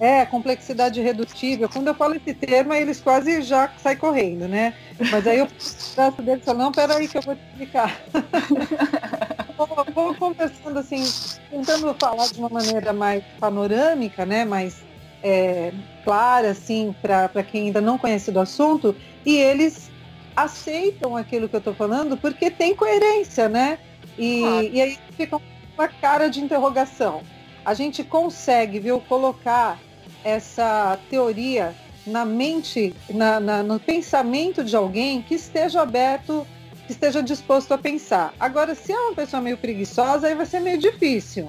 [0.00, 1.68] é, complexidade redutível.
[1.68, 4.74] Quando eu falo esse termo, eles quase já saem correndo, né?
[5.10, 5.48] Mas aí eu
[5.96, 8.02] peço deles e falo, não, peraí que eu vou te explicar.
[9.56, 11.04] vou, vou conversando assim,
[11.50, 14.44] tentando falar de uma maneira mais panorâmica, né?
[14.44, 14.82] Mais
[15.22, 15.72] é,
[16.04, 18.94] clara, assim, para quem ainda não conhece do assunto,
[19.24, 19.90] e eles
[20.36, 23.78] aceitam aquilo que eu estou falando porque tem coerência, né?
[24.18, 24.70] E, claro.
[24.72, 25.40] e aí fica
[25.76, 27.22] uma cara de interrogação.
[27.64, 29.78] A gente consegue, viu, colocar
[30.22, 31.74] essa teoria
[32.06, 36.46] na mente, na, na, no pensamento de alguém que esteja aberto
[36.88, 38.34] esteja disposto a pensar.
[38.38, 41.48] Agora, se é uma pessoa meio preguiçosa, aí vai ser meio difícil,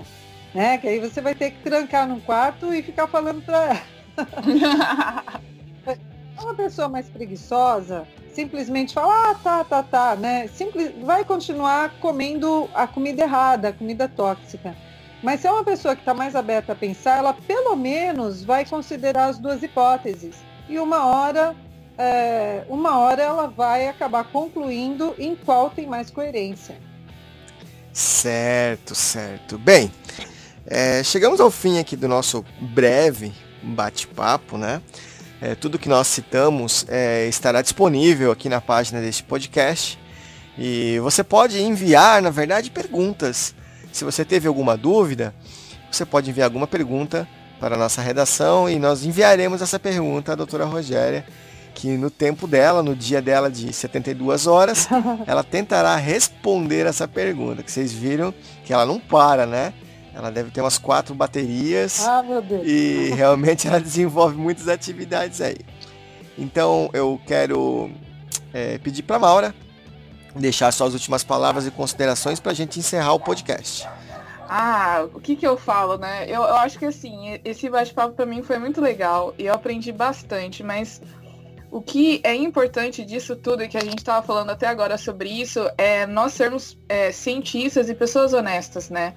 [0.53, 0.77] né?
[0.77, 3.81] Que aí você vai ter que trancar num quarto e ficar falando para ela.
[6.41, 10.47] uma pessoa mais preguiçosa simplesmente fala, ah, tá, tá, tá, né?
[10.47, 14.75] Simples, vai continuar comendo a comida errada, a comida tóxica.
[15.23, 18.65] Mas se é uma pessoa que está mais aberta a pensar, ela pelo menos vai
[18.65, 20.35] considerar as duas hipóteses.
[20.67, 21.55] E uma hora
[21.97, 26.77] é, uma hora ela vai acabar concluindo em qual tem mais coerência.
[27.93, 29.57] Certo, certo.
[29.57, 29.91] Bem,
[30.67, 33.33] é, chegamos ao fim aqui do nosso breve
[33.63, 34.81] bate-papo, né?
[35.41, 39.99] É, tudo que nós citamos é, estará disponível aqui na página deste podcast.
[40.57, 43.53] E você pode enviar, na verdade, perguntas.
[43.91, 45.33] Se você teve alguma dúvida,
[45.91, 47.27] você pode enviar alguma pergunta
[47.59, 51.25] para a nossa redação e nós enviaremos essa pergunta à doutora Rogéria
[51.75, 54.87] que no tempo dela, no dia dela de 72 horas,
[55.27, 57.61] ela tentará responder essa pergunta.
[57.61, 59.73] Que vocês viram que ela não para, né?
[60.13, 62.07] Ela deve ter umas quatro baterias.
[62.07, 62.63] Ah, meu Deus.
[62.65, 65.57] E realmente ela desenvolve muitas atividades aí.
[66.37, 67.91] Então eu quero
[68.53, 69.53] é, pedir para Maura
[70.33, 73.87] deixar suas últimas palavras e considerações para a gente encerrar o podcast.
[74.47, 76.25] Ah, o que que eu falo, né?
[76.27, 79.91] Eu, eu acho que assim, esse bate-papo para mim foi muito legal e eu aprendi
[79.91, 81.01] bastante, mas
[81.75, 85.27] o que é importante disso tudo e que a gente estava falando até agora sobre
[85.27, 89.13] isso é nós sermos é, cientistas e pessoas honestas, né?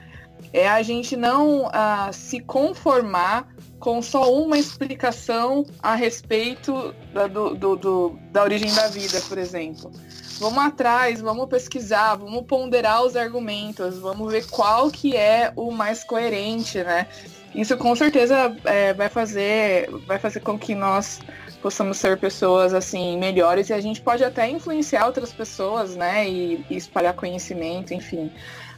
[0.53, 3.47] É a gente não uh, se conformar
[3.79, 9.39] com só uma explicação a respeito da, do, do, do, da origem da vida, por
[9.39, 9.93] exemplo.
[10.41, 16.03] Vamos atrás, vamos pesquisar, vamos ponderar os argumentos, vamos ver qual que é o mais
[16.03, 17.07] coerente, né?
[17.55, 21.21] Isso com certeza é, vai fazer vai fazer com que nós
[21.63, 26.29] possamos ser pessoas assim melhores e a gente pode até influenciar outras pessoas, né?
[26.29, 28.31] E, e espalhar conhecimento, enfim.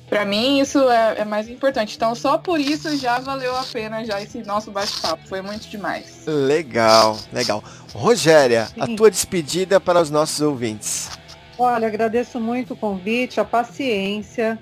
[0.09, 1.97] Para mim isso é, é, mais importante.
[1.97, 5.27] Então só por isso já valeu a pena já esse nosso bate-papo.
[5.29, 6.25] Foi muito demais.
[6.27, 7.63] Legal, legal.
[7.93, 8.81] Rogéria, Sim.
[8.81, 11.11] a tua despedida para os nossos ouvintes.
[11.59, 14.59] Olha, agradeço muito o convite, a paciência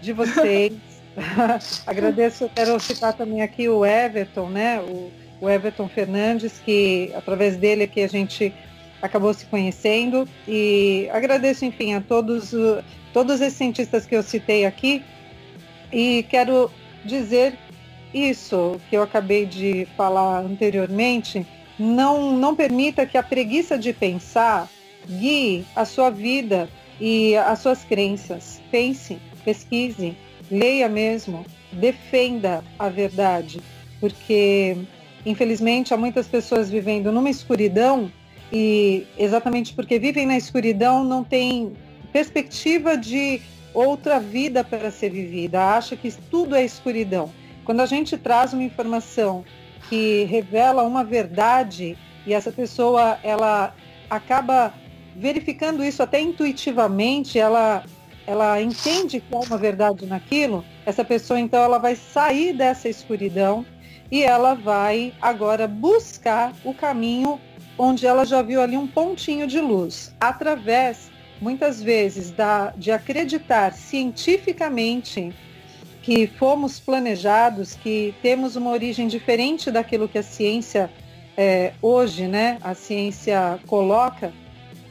[0.00, 0.72] de vocês.
[1.86, 4.80] agradeço, quero citar também aqui o Everton, né?
[4.80, 5.10] O,
[5.40, 8.52] o Everton Fernandes, que através dele que a gente
[9.00, 10.28] acabou se conhecendo.
[10.46, 12.52] E agradeço, enfim, a todos,
[13.12, 15.02] todos esses cientistas que eu citei aqui.
[15.92, 16.70] E quero
[17.04, 17.56] dizer
[18.12, 21.46] isso que eu acabei de falar anteriormente.
[21.78, 24.68] Não, não permita que a preguiça de pensar
[25.08, 26.68] guie a sua vida
[27.00, 28.60] e as suas crenças.
[28.70, 30.16] Pense, pesquise,
[30.50, 33.60] leia mesmo, defenda a verdade,
[34.00, 34.76] porque
[35.28, 38.10] infelizmente há muitas pessoas vivendo numa escuridão
[38.52, 41.72] e exatamente porque vivem na escuridão não tem
[42.12, 43.42] perspectiva de
[43.74, 47.30] outra vida para ser vivida, acha que tudo é escuridão.
[47.64, 49.44] Quando a gente traz uma informação
[49.90, 53.74] que revela uma verdade e essa pessoa ela
[54.08, 54.72] acaba
[55.14, 57.84] verificando isso até intuitivamente, ela,
[58.26, 63.66] ela entende que há uma verdade naquilo, essa pessoa então ela vai sair dessa escuridão
[64.10, 67.40] e ela vai agora buscar o caminho
[67.76, 73.72] onde ela já viu ali um pontinho de luz, através, muitas vezes, da, de acreditar
[73.72, 75.32] cientificamente
[76.02, 80.90] que fomos planejados, que temos uma origem diferente daquilo que a ciência
[81.36, 84.32] é, hoje, né, a ciência coloca,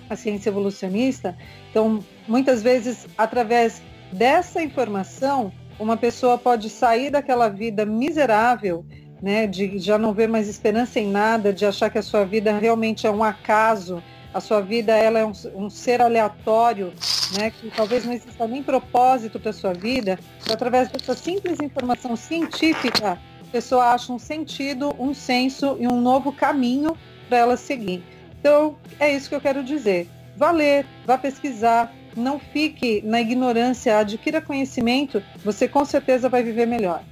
[0.09, 1.35] a ciência evolucionista.
[1.69, 3.81] Então, muitas vezes, através
[4.13, 8.85] dessa informação, uma pessoa pode sair daquela vida miserável,
[9.21, 12.57] né, de já não ver mais esperança em nada, de achar que a sua vida
[12.57, 14.01] realmente é um acaso,
[14.33, 16.93] a sua vida ela é um, um ser aleatório,
[17.37, 20.19] né, que talvez não exista nem propósito para a sua vida,
[20.51, 26.31] através dessa simples informação científica, a pessoa acha um sentido, um senso e um novo
[26.31, 26.95] caminho
[27.27, 28.03] para ela seguir.
[28.39, 30.07] Então, é isso que eu quero dizer.
[30.35, 36.65] Vá ler, vá pesquisar, não fique na ignorância, adquira conhecimento, você com certeza vai viver
[36.65, 37.03] melhor.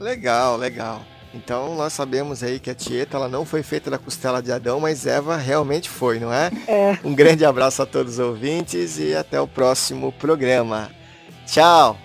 [0.00, 1.02] Legal, legal.
[1.34, 4.80] Então nós sabemos aí que a Tieta ela não foi feita da costela de Adão,
[4.80, 6.50] mas Eva realmente foi, não é?
[6.66, 6.98] É.
[7.04, 10.90] Um grande abraço a todos os ouvintes e até o próximo programa.
[11.46, 11.98] Tchau!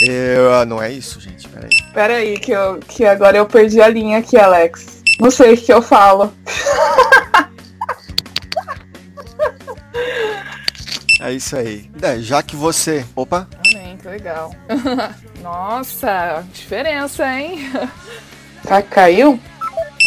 [0.00, 1.46] Eu, ah, não é isso, gente.
[1.48, 1.70] Peraí.
[1.94, 5.00] Peraí, que, eu, que agora eu perdi a linha aqui, Alex.
[5.20, 6.32] Não sei o que eu falo.
[11.20, 11.90] É isso aí.
[12.00, 13.04] É, já que você.
[13.14, 13.48] Opa!
[13.66, 14.54] Amém, que legal.
[15.42, 17.58] Nossa, diferença, hein?
[18.64, 19.38] Tá, caiu?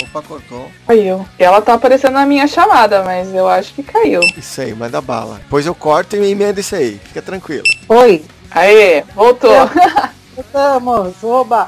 [0.04, 0.70] Opa, cortou.
[0.86, 1.26] Caiu.
[1.40, 4.20] Ela tá aparecendo na minha chamada, mas eu acho que caiu.
[4.38, 5.38] Isso aí, manda bala.
[5.38, 7.00] Depois eu corto e emendo isso aí.
[7.06, 7.64] Fica tranquilo.
[7.88, 8.24] Oi.
[8.52, 9.52] Aê, voltou.
[10.36, 11.68] Voltamos, oba.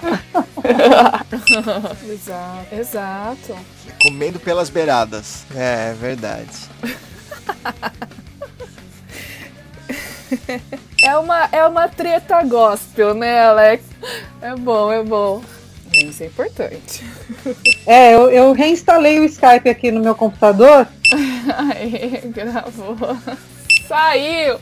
[2.10, 3.56] exato, exato.
[4.02, 5.46] Comendo pelas beiradas.
[5.56, 6.70] É, verdade.
[11.04, 13.84] É uma, é uma treta gospel, né, Alex?
[14.42, 15.42] É bom, é bom.
[15.94, 17.04] Isso é importante.
[17.86, 20.88] É, eu, eu reinstalei o Skype aqui no meu computador.
[21.70, 22.98] Aê, gravou.
[23.88, 24.60] Saiu!